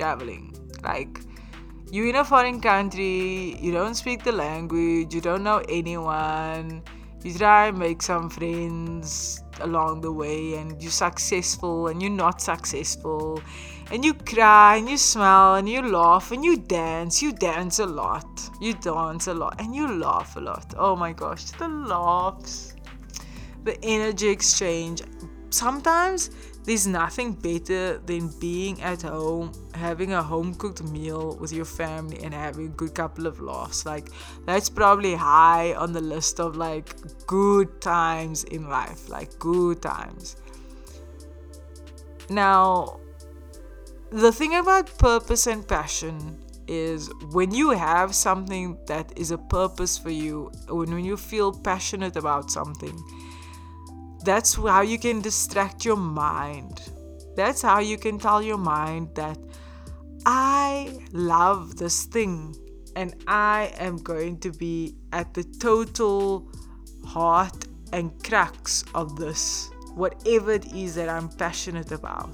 [0.00, 0.44] traveling.
[0.82, 1.20] Like,
[1.92, 6.82] you're in a foreign country, you don't speak the language, you don't know anyone,
[7.22, 12.40] you try and make some friends along the way, and you're successful and you're not
[12.40, 13.42] successful,
[13.92, 17.20] and you cry and you smile and you laugh and you dance.
[17.20, 20.72] You dance a lot, you dance a lot, and you laugh a lot.
[20.78, 22.74] Oh my gosh, the laughs,
[23.64, 25.02] the energy exchange.
[25.50, 26.30] Sometimes
[26.64, 32.22] there's nothing better than being at home, having a home cooked meal with your family,
[32.22, 33.86] and having a good couple of laughs.
[33.86, 34.10] Like,
[34.44, 36.94] that's probably high on the list of like
[37.26, 40.36] good times in life, like good times.
[42.28, 43.00] Now,
[44.10, 49.98] the thing about purpose and passion is when you have something that is a purpose
[49.98, 52.96] for you, when, when you feel passionate about something
[54.24, 56.80] that's how you can distract your mind.
[57.36, 59.38] That's how you can tell your mind that
[60.26, 62.56] I love this thing
[62.96, 66.48] and I am going to be at the total
[67.06, 72.30] heart and crux of this, whatever it is that I'm passionate about.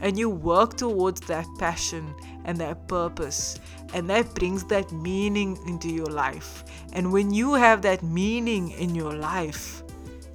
[0.00, 3.60] And you work towards that passion and that purpose,
[3.94, 6.64] and that brings that meaning into your life.
[6.92, 9.84] And when you have that meaning in your life,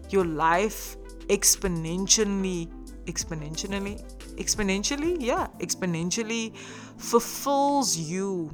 [0.10, 2.70] your life exponentially
[3.06, 4.02] exponentially
[4.36, 5.17] exponentially?
[5.20, 6.56] Yeah exponentially
[6.98, 8.52] fulfills you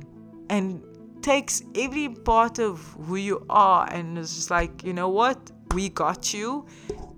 [0.50, 0.84] and
[1.22, 3.90] takes every part of who you are.
[3.92, 5.52] And it's just like you know what?
[5.74, 6.68] We got you.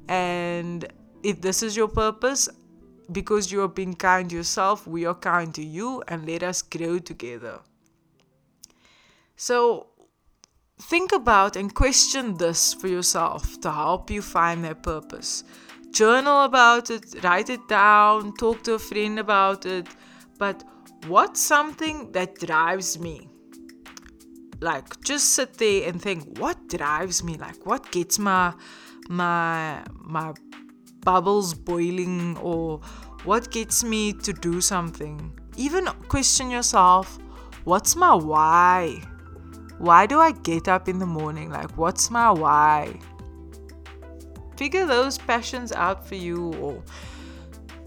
[0.08, 0.88] And
[1.24, 2.48] if this is your purpose
[3.12, 6.62] because you are being kind to yourself we are kind to you and let us
[6.62, 7.60] grow together.
[9.36, 9.88] So
[10.82, 15.46] Think about and question this for yourself to help you find their purpose.
[15.92, 19.88] Journal about it, write it down, talk to a friend about it.
[20.38, 20.66] But
[21.08, 23.30] what's something that drives me?
[24.60, 27.38] Like just sit there and think, what drives me?
[27.38, 28.54] Like what gets my
[29.08, 30.34] my my
[31.06, 32.82] bubbles boiling or
[33.24, 35.40] what gets me to do something?
[35.56, 37.18] Even question yourself,
[37.64, 39.02] what's my why?
[39.78, 41.50] Why do I get up in the morning?
[41.50, 43.00] Like, what's my why?
[44.58, 46.82] Figure those passions out for you, or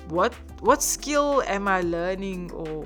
[0.08, 2.84] what what skill am I learning, or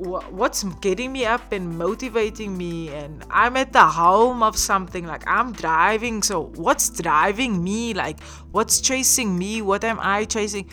[0.00, 5.22] what's getting me up and motivating me and i'm at the helm of something like
[5.26, 8.18] i'm driving so what's driving me like
[8.50, 10.66] what's chasing me what am i chasing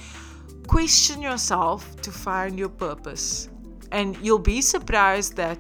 [0.68, 3.50] question yourself to find your purpose
[3.92, 5.58] and you'll be surprised that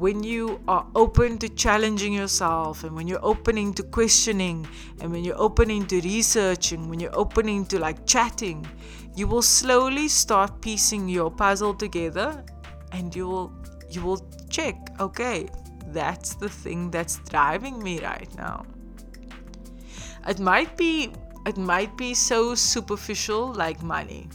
[0.00, 4.66] when you are open to challenging yourself and when you're opening to questioning
[5.02, 8.66] and when you're opening to researching, when you're opening to like chatting,
[9.14, 12.42] you will slowly start piecing your puzzle together
[12.92, 13.52] and you will
[13.90, 15.50] you will check, okay,
[15.88, 18.64] that's the thing that's driving me right now.
[20.26, 21.12] It might be
[21.44, 24.30] it might be so superficial like money.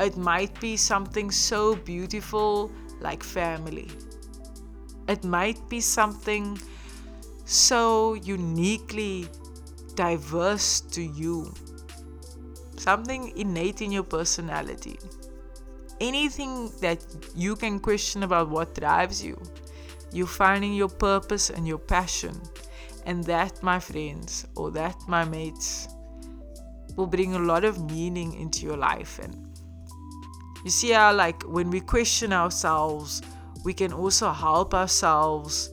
[0.00, 3.88] It might be something so beautiful like family
[5.08, 6.58] it might be something
[7.44, 9.26] so uniquely
[9.94, 11.52] diverse to you,
[12.76, 14.98] something innate in your personality.
[16.00, 19.40] Anything that you can question about what drives you,
[20.12, 22.40] you finding your purpose and your passion.
[23.06, 25.88] And that, my friends, or that, my mates,
[26.94, 29.18] will bring a lot of meaning into your life.
[29.18, 29.48] And
[30.62, 33.22] you see how, like, when we question ourselves,
[33.64, 35.70] we can also help ourselves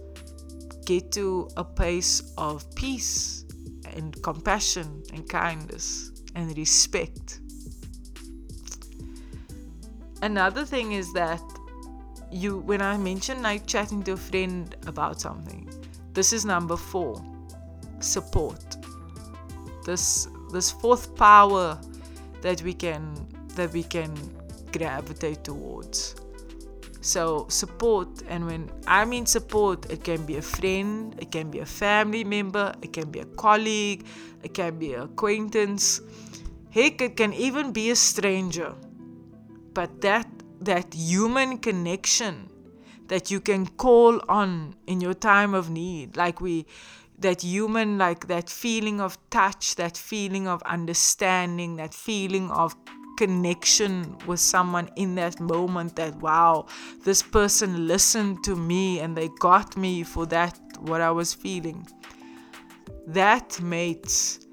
[0.85, 3.45] get to a place of peace
[3.95, 7.39] and compassion and kindness and respect.
[10.21, 11.41] Another thing is that
[12.31, 15.69] you when I mentioned like chatting to a friend about something,
[16.13, 17.23] this is number 4.
[17.99, 18.77] Support.
[19.85, 21.79] This this fourth power
[22.41, 24.13] that we can that we can
[24.71, 26.15] gravitate towards
[27.05, 31.59] so, support, and when I mean support, it can be a friend, it can be
[31.59, 34.07] a family member, it can be a colleague,
[34.41, 36.01] it can be an acquaintance.
[36.71, 38.73] Heck, it can even be a stranger.
[39.75, 40.27] But that
[40.61, 42.49] that human connection
[43.07, 46.65] that you can call on in your time of need, like we
[47.19, 52.75] that human like that feeling of touch, that feeling of understanding, that feeling of
[53.17, 56.65] connection with someone in that moment that wow
[57.03, 61.85] this person listened to me and they got me for that what i was feeling.
[63.07, 64.45] That mates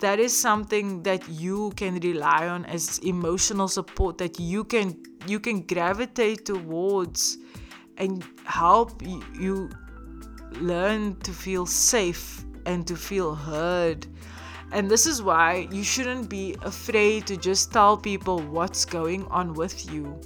[0.00, 4.96] that is something that you can rely on as emotional support that you can
[5.26, 7.38] you can gravitate towards
[7.96, 9.70] and help you
[10.60, 14.06] learn to feel safe and to feel heard
[14.72, 19.54] and this is why you shouldn't be afraid to just tell people what's going on
[19.54, 20.20] with you.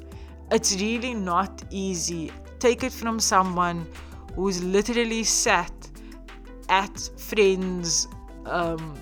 [0.51, 2.33] It's really not easy.
[2.59, 3.87] Take it from someone
[4.35, 5.73] who's literally sat
[6.69, 8.09] at friends'
[8.47, 8.99] um,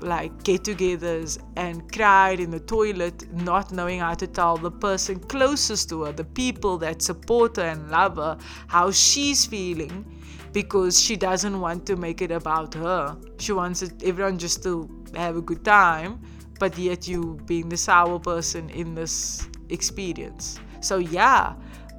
[0.00, 5.18] like get togethers and cried in the toilet, not knowing how to tell the person
[5.18, 8.36] closest to her, the people that support her and love her,
[8.68, 10.13] how she's feeling
[10.54, 13.18] because she doesn't want to make it about her.
[13.38, 16.22] She wants it, everyone just to have a good time,
[16.60, 20.60] but yet you being the sour person in this experience.
[20.80, 21.54] So, yeah,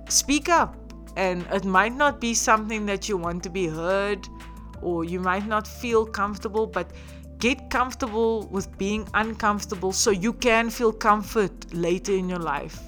[0.07, 0.77] speak up.
[1.17, 4.25] And it might not be something that you want to be heard
[4.81, 6.91] or you might not feel comfortable, but
[7.39, 12.79] get comfortable with being uncomfortable so you can feel comfort later in your life.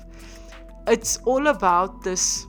[0.87, 2.46] It's all about this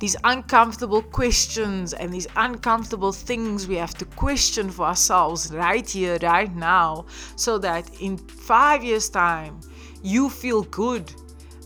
[0.00, 6.18] these uncomfortable questions and these uncomfortable things we have to question for ourselves right here,
[6.22, 7.04] right now,
[7.36, 9.60] so that in five years' time,
[10.02, 11.12] you feel good.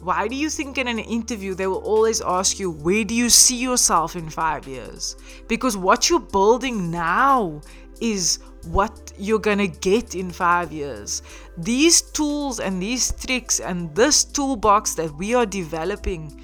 [0.03, 3.31] Why do you think in an interview they will always ask you, Where do you
[3.31, 5.17] see yourself in five years?
[5.47, 7.63] Because what you're building now
[8.01, 11.23] is what you're gonna get in five years.
[11.57, 16.41] These tools and these tricks and this toolbox that we are developing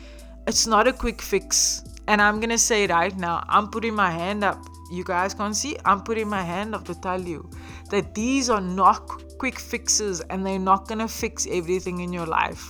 [0.46, 1.82] it's not a quick fix.
[2.08, 4.66] And I'm gonna say right now, I'm putting my hand up.
[4.90, 7.48] You guys can't see, I'm putting my hand up to tell you
[7.90, 9.06] that these are not
[9.38, 12.68] quick fixes and they're not gonna fix everything in your life.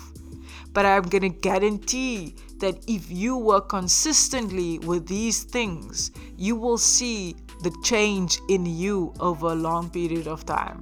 [0.73, 7.35] But I'm gonna guarantee that if you work consistently with these things, you will see
[7.63, 10.81] the change in you over a long period of time.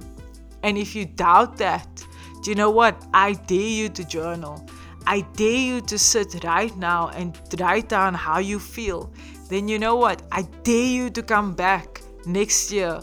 [0.63, 2.05] And if you doubt that,
[2.41, 3.07] do you know what?
[3.13, 4.65] I dare you to journal.
[5.05, 9.11] I dare you to sit right now and write down how you feel.
[9.49, 10.21] Then you know what?
[10.31, 13.01] I dare you to come back next year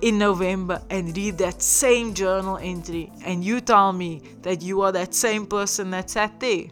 [0.00, 4.92] in November and read that same journal entry and you tell me that you are
[4.92, 6.66] that same person that sat there.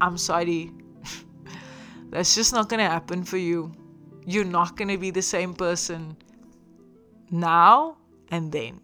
[0.00, 0.70] I'm sorry.
[2.10, 3.72] That's just not going to happen for you.
[4.26, 6.16] You're not going to be the same person
[7.30, 7.96] now
[8.30, 8.80] and then.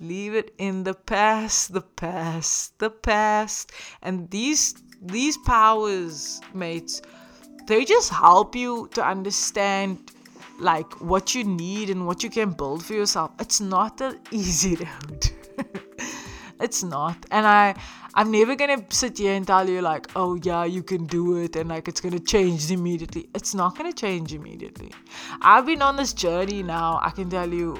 [0.00, 3.72] Leave it in the past, the past, the past.
[4.02, 7.02] And these these powers, mates,
[7.66, 10.12] they just help you to understand
[10.58, 13.30] like what you need and what you can build for yourself.
[13.40, 15.30] It's not an easy road.
[16.60, 17.16] It's not.
[17.30, 17.74] And I
[18.18, 21.54] I'm never gonna sit here and tell you like, oh yeah, you can do it
[21.54, 23.28] and like it's gonna change immediately.
[23.34, 24.90] It's not gonna change immediately.
[25.42, 26.98] I've been on this journey now.
[27.02, 27.78] I can tell you,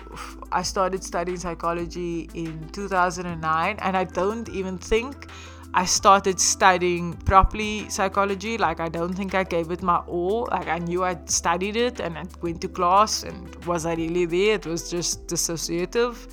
[0.52, 5.30] I started studying psychology in 2009, and I don't even think
[5.72, 8.58] I started studying properly psychology.
[8.58, 10.48] Like, I don't think I gave it my all.
[10.50, 14.26] Like, I knew I'd studied it and I went to class, and was I really
[14.26, 14.56] there?
[14.56, 16.28] It was just dissociative.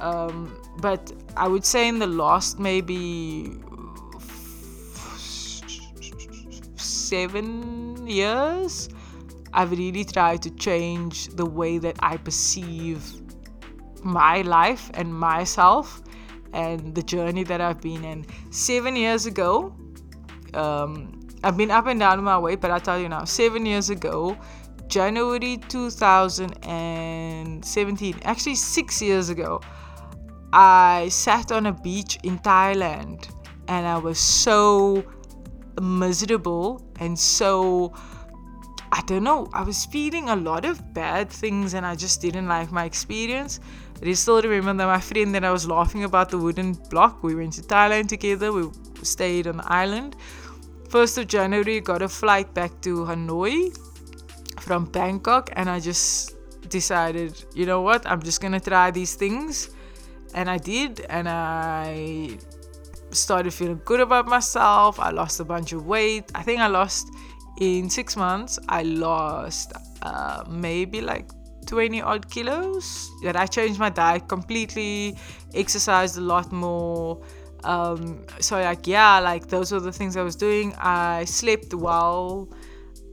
[0.00, 3.58] Um, but I would say in the last maybe
[6.76, 8.88] seven years,
[9.52, 13.02] I've really tried to change the way that I perceive
[14.02, 16.02] my life and myself
[16.52, 18.26] and the journey that I've been in.
[18.50, 19.72] Seven years ago,
[20.54, 23.90] um, I've been up and down my way, but I'll tell you now, seven years
[23.90, 24.36] ago,
[24.88, 29.60] January 2017, actually six years ago,
[30.52, 33.28] I sat on a beach in Thailand
[33.68, 35.04] and I was so
[35.80, 37.92] miserable and so
[38.92, 42.48] I don't know, I was feeling a lot of bad things and I just didn't
[42.48, 43.60] like my experience.
[44.02, 47.22] I still remember that my friend that I was laughing about the wooden block.
[47.22, 48.70] We went to Thailand together, we
[49.02, 50.16] stayed on the island.
[50.88, 53.76] 1st of January, got a flight back to Hanoi
[54.60, 56.36] from Bangkok, and I just
[56.68, 59.70] decided, you know what, I'm just gonna try these things
[60.36, 62.38] and I did, and I
[63.10, 65.00] started feeling good about myself.
[65.00, 66.30] I lost a bunch of weight.
[66.34, 67.08] I think I lost
[67.58, 69.72] in six months, I lost
[70.02, 71.30] uh, maybe like
[71.66, 73.10] 20 odd kilos.
[73.22, 75.16] That I changed my diet completely,
[75.54, 77.22] exercised a lot more.
[77.64, 80.74] Um, so like yeah, like those were the things I was doing.
[80.78, 82.48] I slept well.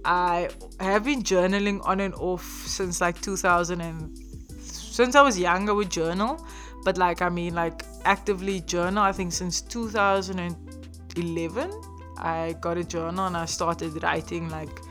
[0.05, 0.49] I
[0.81, 4.17] have been journaling on and off since like 2000 and
[4.59, 5.69] since I was young.
[5.69, 6.45] I would journal,
[6.83, 9.03] but like I mean like actively journal.
[9.03, 11.71] I think since 2011
[12.17, 14.81] I got a journal and I started writing like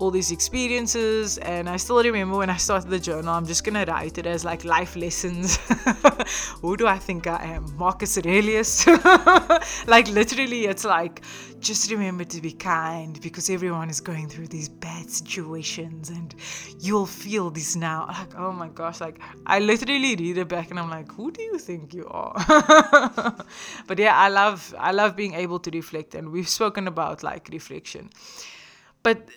[0.00, 3.84] all these experiences and i still remember when i started the journal i'm just gonna
[3.86, 5.56] write it as like life lessons.
[6.62, 7.76] Who do i think i am?
[7.76, 8.86] Marcus aurelius?
[9.86, 11.22] Like literally it's like
[11.60, 16.34] just remember to be kind because everyone is going through these bad situations and
[16.80, 18.06] you'll feel this now.
[18.18, 21.42] Like oh my gosh like i literally read it back and i'm like who do
[21.42, 22.34] you think you are?
[23.86, 27.48] But yeah i love i love being able to reflect and we've spoken about like
[27.52, 28.10] reflection.
[29.02, 29.28] But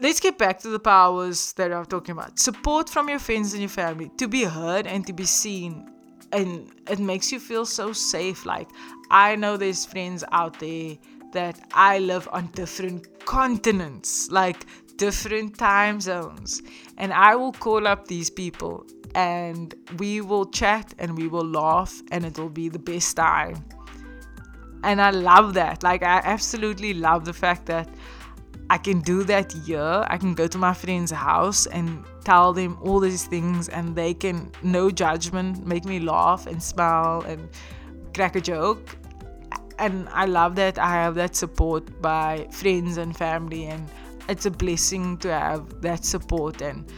[0.00, 2.38] let's get back to the powers that I'm talking about.
[2.38, 5.90] Support from your friends and your family to be heard and to be seen.
[6.32, 8.46] And it makes you feel so safe.
[8.46, 8.68] Like,
[9.10, 10.96] I know there's friends out there
[11.32, 16.62] that I live on different continents, like different time zones.
[16.96, 22.00] And I will call up these people and we will chat and we will laugh
[22.10, 23.64] and it will be the best time.
[24.82, 25.82] And I love that.
[25.82, 27.88] Like, I absolutely love the fact that
[28.70, 30.04] I can do that here.
[30.06, 34.14] I can go to my friend's house and tell them all these things, and they
[34.14, 37.48] can, no judgment, make me laugh and smile and
[38.14, 38.96] crack a joke.
[39.80, 43.88] And I love that I have that support by friends and family, and
[44.28, 46.62] it's a blessing to have that support.
[46.62, 46.88] And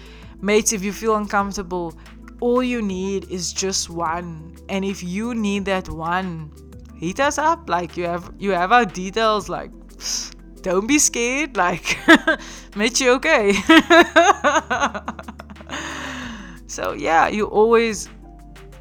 [0.43, 1.95] mates, if you feel uncomfortable,
[2.41, 4.57] all you need is just one.
[4.69, 6.53] And if you need that one,
[6.97, 7.71] hit us up.
[7.71, 9.71] Like you have you have our details like
[10.63, 11.57] don't be scared.
[11.57, 11.99] Like,
[12.77, 13.53] Mate, you okay?
[16.67, 18.09] so, yeah, you always,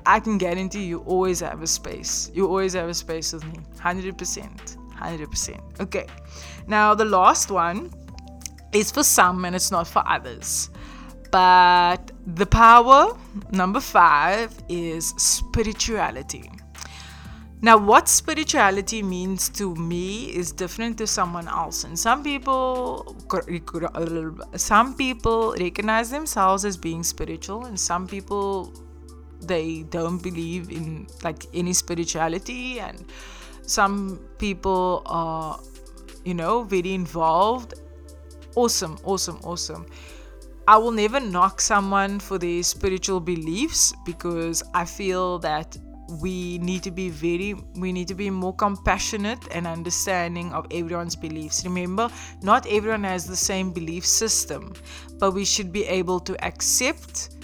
[0.05, 2.31] I can guarantee you always have a space.
[2.33, 3.59] You always have a space with me.
[3.77, 4.77] 100%.
[4.97, 5.81] 100%.
[5.81, 6.05] Okay.
[6.67, 7.91] Now, the last one
[8.71, 10.69] is for some and it's not for others.
[11.31, 13.17] But the power,
[13.51, 16.49] number five, is spirituality.
[17.63, 23.15] Now, what spirituality means to me is different to someone else, and some people,
[24.55, 28.73] some people recognize themselves as being spiritual, and some people
[29.41, 33.05] they don't believe in like any spirituality, and
[33.61, 35.59] some people are,
[36.25, 37.75] you know, very involved.
[38.55, 39.85] Awesome, awesome, awesome.
[40.67, 45.77] I will never knock someone for their spiritual beliefs because I feel that
[46.19, 51.15] we need to be very we need to be more compassionate and understanding of everyone's
[51.15, 51.63] beliefs.
[51.63, 52.09] Remember
[52.41, 54.73] not everyone has the same belief system
[55.19, 57.35] but we should be able to accept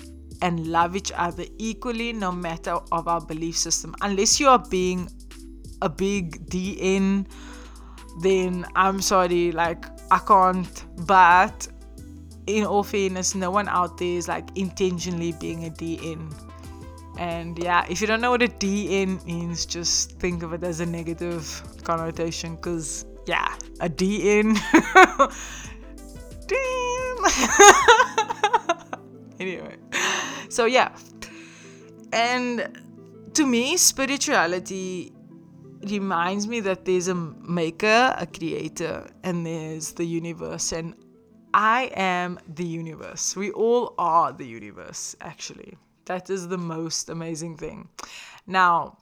[0.41, 3.95] and love each other equally no matter of our belief system.
[4.01, 5.09] Unless you are being
[5.81, 7.25] a big dn
[8.21, 10.85] then i'm sorry like i can't.
[11.05, 11.67] But
[12.47, 16.46] in all fairness no one out there is like intentionally being a dn
[17.17, 20.79] and yeah, if you don't know what a DN means, just think of it as
[20.79, 24.57] a negative connotation because, yeah, a DN.
[26.47, 27.17] Damn.
[29.39, 29.75] anyway,
[30.49, 30.95] so yeah.
[32.13, 32.79] And
[33.33, 35.11] to me, spirituality
[35.89, 40.71] reminds me that there's a maker, a creator, and there's the universe.
[40.71, 40.95] And
[41.53, 43.35] I am the universe.
[43.35, 45.77] We all are the universe, actually.
[46.07, 47.89] That is the most amazing thing.
[48.47, 48.97] Now,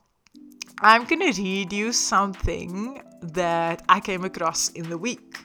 [0.80, 5.38] I'm to read you something that I came across in the week.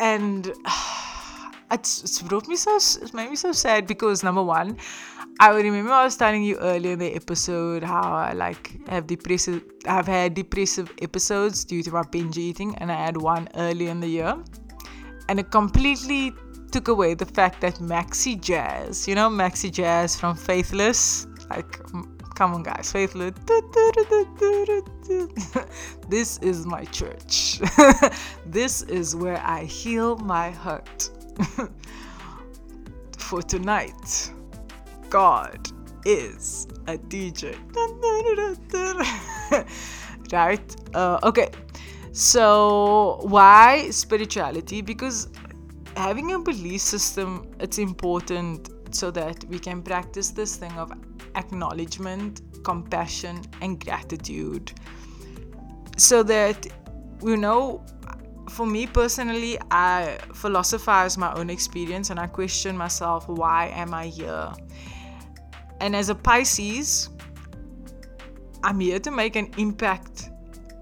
[0.00, 0.46] And
[1.72, 4.78] it's, it's brought me so, it made me so sad because number one,
[5.40, 9.64] I remember I was telling you earlier in the episode how I like have depressive,
[9.86, 13.98] I've had depressive episodes due to my binge eating, and I had one early in
[13.98, 14.36] the year,
[15.28, 16.32] and it completely
[16.70, 21.78] took away the fact that Maxi Jazz, you know, Maxi Jazz from Faithless, like,
[22.34, 23.34] come on, guys, Faithless.
[26.08, 27.60] this is my church.
[28.46, 31.10] this is where I heal my hurt.
[33.18, 34.30] For tonight,
[35.10, 35.70] God
[36.04, 37.56] is a DJ.
[40.32, 40.76] right?
[40.94, 41.50] Uh, okay.
[42.12, 44.80] So, why spirituality?
[44.80, 45.28] Because
[45.98, 47.28] having a belief system
[47.60, 50.92] it's important so that we can practice this thing of
[51.34, 54.72] acknowledgement compassion and gratitude
[55.96, 56.66] so that
[57.22, 57.84] you know
[58.48, 64.06] for me personally, I philosophize my own experience and I question myself why am I
[64.06, 64.52] here?
[65.80, 67.10] And as a Pisces,
[68.64, 70.30] I'm here to make an impact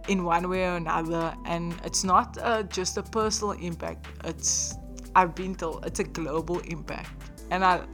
[0.09, 1.35] in one way or another.
[1.45, 4.77] And it's not uh, just a personal impact, it's,
[5.17, 7.11] I've been told, it's a global impact.
[7.51, 7.87] And I,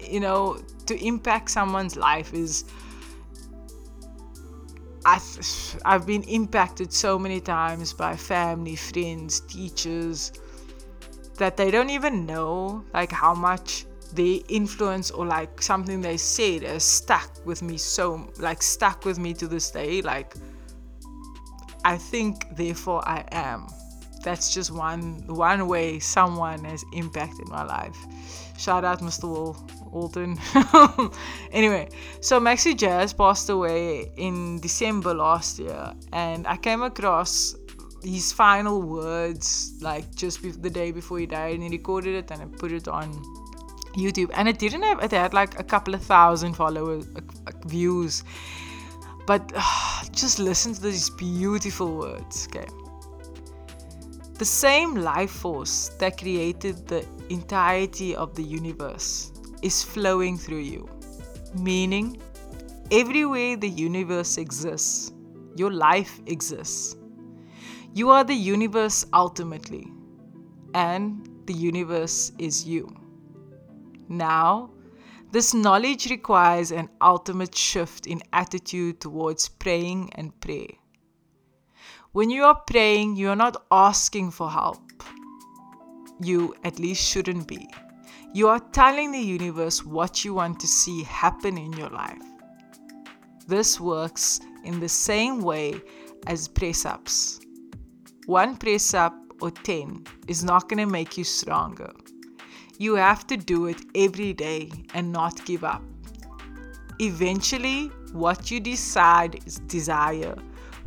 [0.00, 2.64] you know, to impact someone's life is.
[5.04, 10.32] I've, I've been impacted so many times by family, friends, teachers
[11.36, 16.62] that they don't even know like how much their influence or like something they said
[16.62, 20.34] has stuck with me so like stuck with me to this day like
[21.84, 23.66] i think therefore i am
[24.22, 27.96] that's just one one way someone has impacted my life.
[28.58, 29.56] Shout out mr Will,
[29.90, 30.38] walton.
[31.52, 31.88] Anyway
[32.20, 37.56] so maxi jazz passed away in december last year and i came across
[38.02, 42.30] his final words like just be- the day before he died and he recorded it
[42.30, 43.10] and i put it on
[43.94, 48.22] YouTube, and it didn't have it had like a couple of thousand followers, uh, views,
[49.26, 52.48] but uh, just listen to these beautiful words.
[52.48, 52.66] Okay,
[54.40, 60.88] the same life force that created the entirety of the universe is flowing through you,
[61.58, 62.16] meaning
[62.90, 65.12] everywhere the universe exists,
[65.56, 66.96] your life exists.
[67.92, 69.86] You are the universe ultimately,
[70.72, 72.88] and the universe is you.
[74.08, 74.70] Now,
[75.32, 80.79] this knowledge requires an ultimate shift in attitude towards praying and prayer.
[82.12, 85.04] When you are praying, you are not asking for help.
[86.20, 87.68] You at least shouldn't be.
[88.34, 92.18] You are telling the universe what you want to see happen in your life.
[93.46, 95.80] This works in the same way
[96.26, 97.38] as press ups.
[98.26, 101.92] One press up or 10 is not going to make you stronger.
[102.78, 105.82] You have to do it every day and not give up.
[106.98, 110.34] Eventually, what you decide is desire,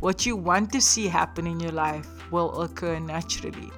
[0.04, 3.70] what you want to see happen in your life will occur naturally.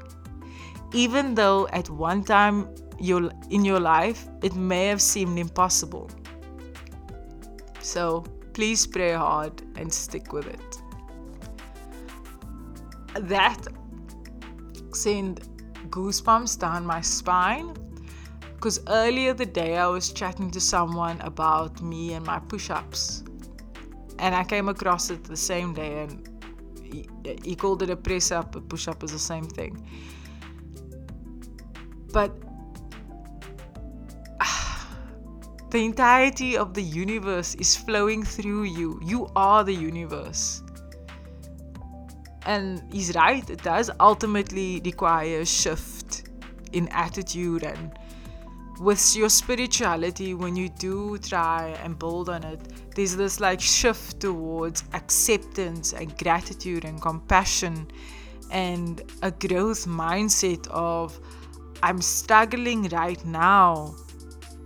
[0.93, 2.69] Even though at one time
[2.99, 6.11] in your life it may have seemed impossible.
[7.81, 8.25] So
[8.55, 10.79] please pray hard and stick with it.
[13.29, 13.61] That
[14.93, 15.43] sent
[15.91, 17.73] goosebumps down my spine
[18.55, 23.23] because earlier the day I was chatting to someone about me and my push ups.
[24.19, 26.29] And I came across it the same day, and
[26.83, 27.09] he,
[27.45, 29.87] he called it a press up, a push up is the same thing.
[32.13, 32.33] But
[35.71, 39.01] the entirety of the universe is flowing through you.
[39.03, 40.63] You are the universe.
[42.47, 46.31] And he's right, it does ultimately require a shift
[46.73, 47.99] in attitude and
[48.79, 52.61] with your spirituality, when you do try and build on it,
[52.95, 57.91] there's this like shift towards acceptance and gratitude and compassion
[58.51, 61.19] and a growth mindset of
[61.83, 63.95] I'm struggling right now,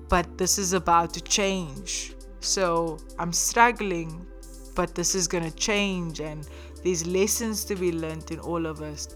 [0.09, 2.15] but this is about to change.
[2.41, 4.27] So I'm struggling,
[4.75, 6.49] but this is going to change, and
[6.83, 9.09] there's lessons to be learned in all of us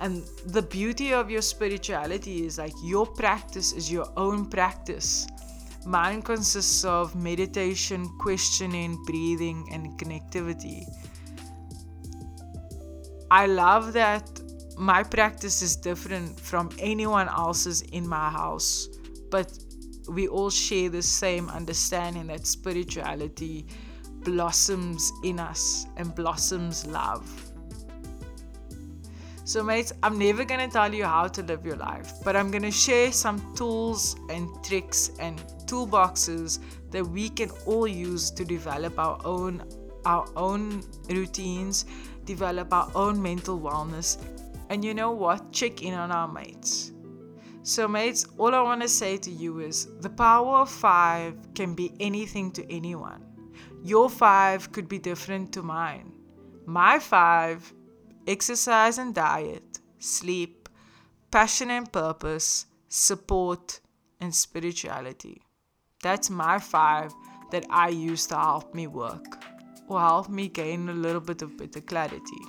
[0.00, 5.26] and the beauty of your spirituality is like your practice is your own practice.
[5.86, 10.84] Mine consists of meditation, questioning, breathing, and connectivity.
[13.30, 14.40] I love that
[14.76, 18.88] my practice is different from anyone else's in my house,
[19.30, 19.58] but
[20.08, 23.66] we all share the same understanding that spirituality
[24.24, 27.47] blossoms in us and blossoms love.
[29.48, 32.50] So, mates, I'm never going to tell you how to live your life, but I'm
[32.50, 36.58] going to share some tools and tricks and toolboxes
[36.90, 39.64] that we can all use to develop our own
[40.04, 41.86] our own routines,
[42.26, 44.18] develop our own mental wellness,
[44.68, 45.50] and you know what?
[45.50, 46.92] Check in on our mates.
[47.62, 51.74] So, mates, all I want to say to you is the power of five can
[51.74, 53.24] be anything to anyone.
[53.82, 56.12] Your five could be different to mine.
[56.66, 57.72] My five
[58.28, 60.68] exercise and diet, sleep,
[61.30, 63.80] passion and purpose, support,
[64.20, 65.40] and spirituality.
[66.02, 67.12] That's my five
[67.50, 69.42] that I use to help me work
[69.88, 72.42] or help me gain a little bit of better clarity.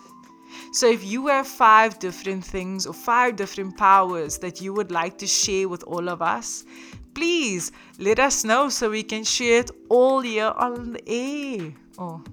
[0.73, 5.17] So, if you have five different things or five different powers that you would like
[5.19, 6.65] to share with all of us,
[7.13, 12.23] please let us know so we can share it all year on the air or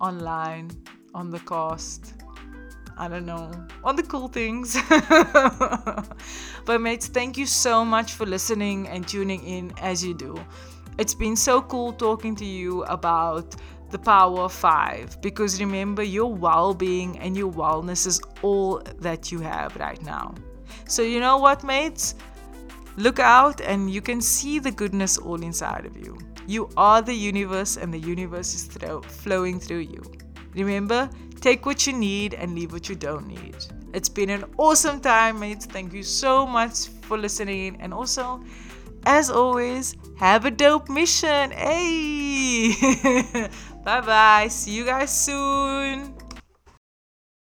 [0.00, 0.70] online
[1.14, 2.15] on the cast.
[2.98, 3.50] I don't know,
[3.84, 4.76] on the cool things.
[6.64, 10.34] but, mates, thank you so much for listening and tuning in as you do.
[10.98, 13.54] It's been so cool talking to you about
[13.90, 19.30] the power of five because remember, your well being and your wellness is all that
[19.30, 20.34] you have right now.
[20.88, 22.14] So, you know what, mates?
[22.96, 26.18] Look out and you can see the goodness all inside of you.
[26.46, 30.02] You are the universe, and the universe is thro- flowing through you.
[30.54, 31.10] Remember,
[31.46, 33.54] take what you need and leave what you don't need.
[33.94, 35.64] It's been an awesome time, mates.
[35.64, 37.76] Thank you so much for listening.
[37.78, 38.42] And also,
[39.06, 41.52] as always, have a dope mission.
[41.52, 42.74] Hey!
[43.84, 44.48] bye bye.
[44.48, 46.15] See you guys soon.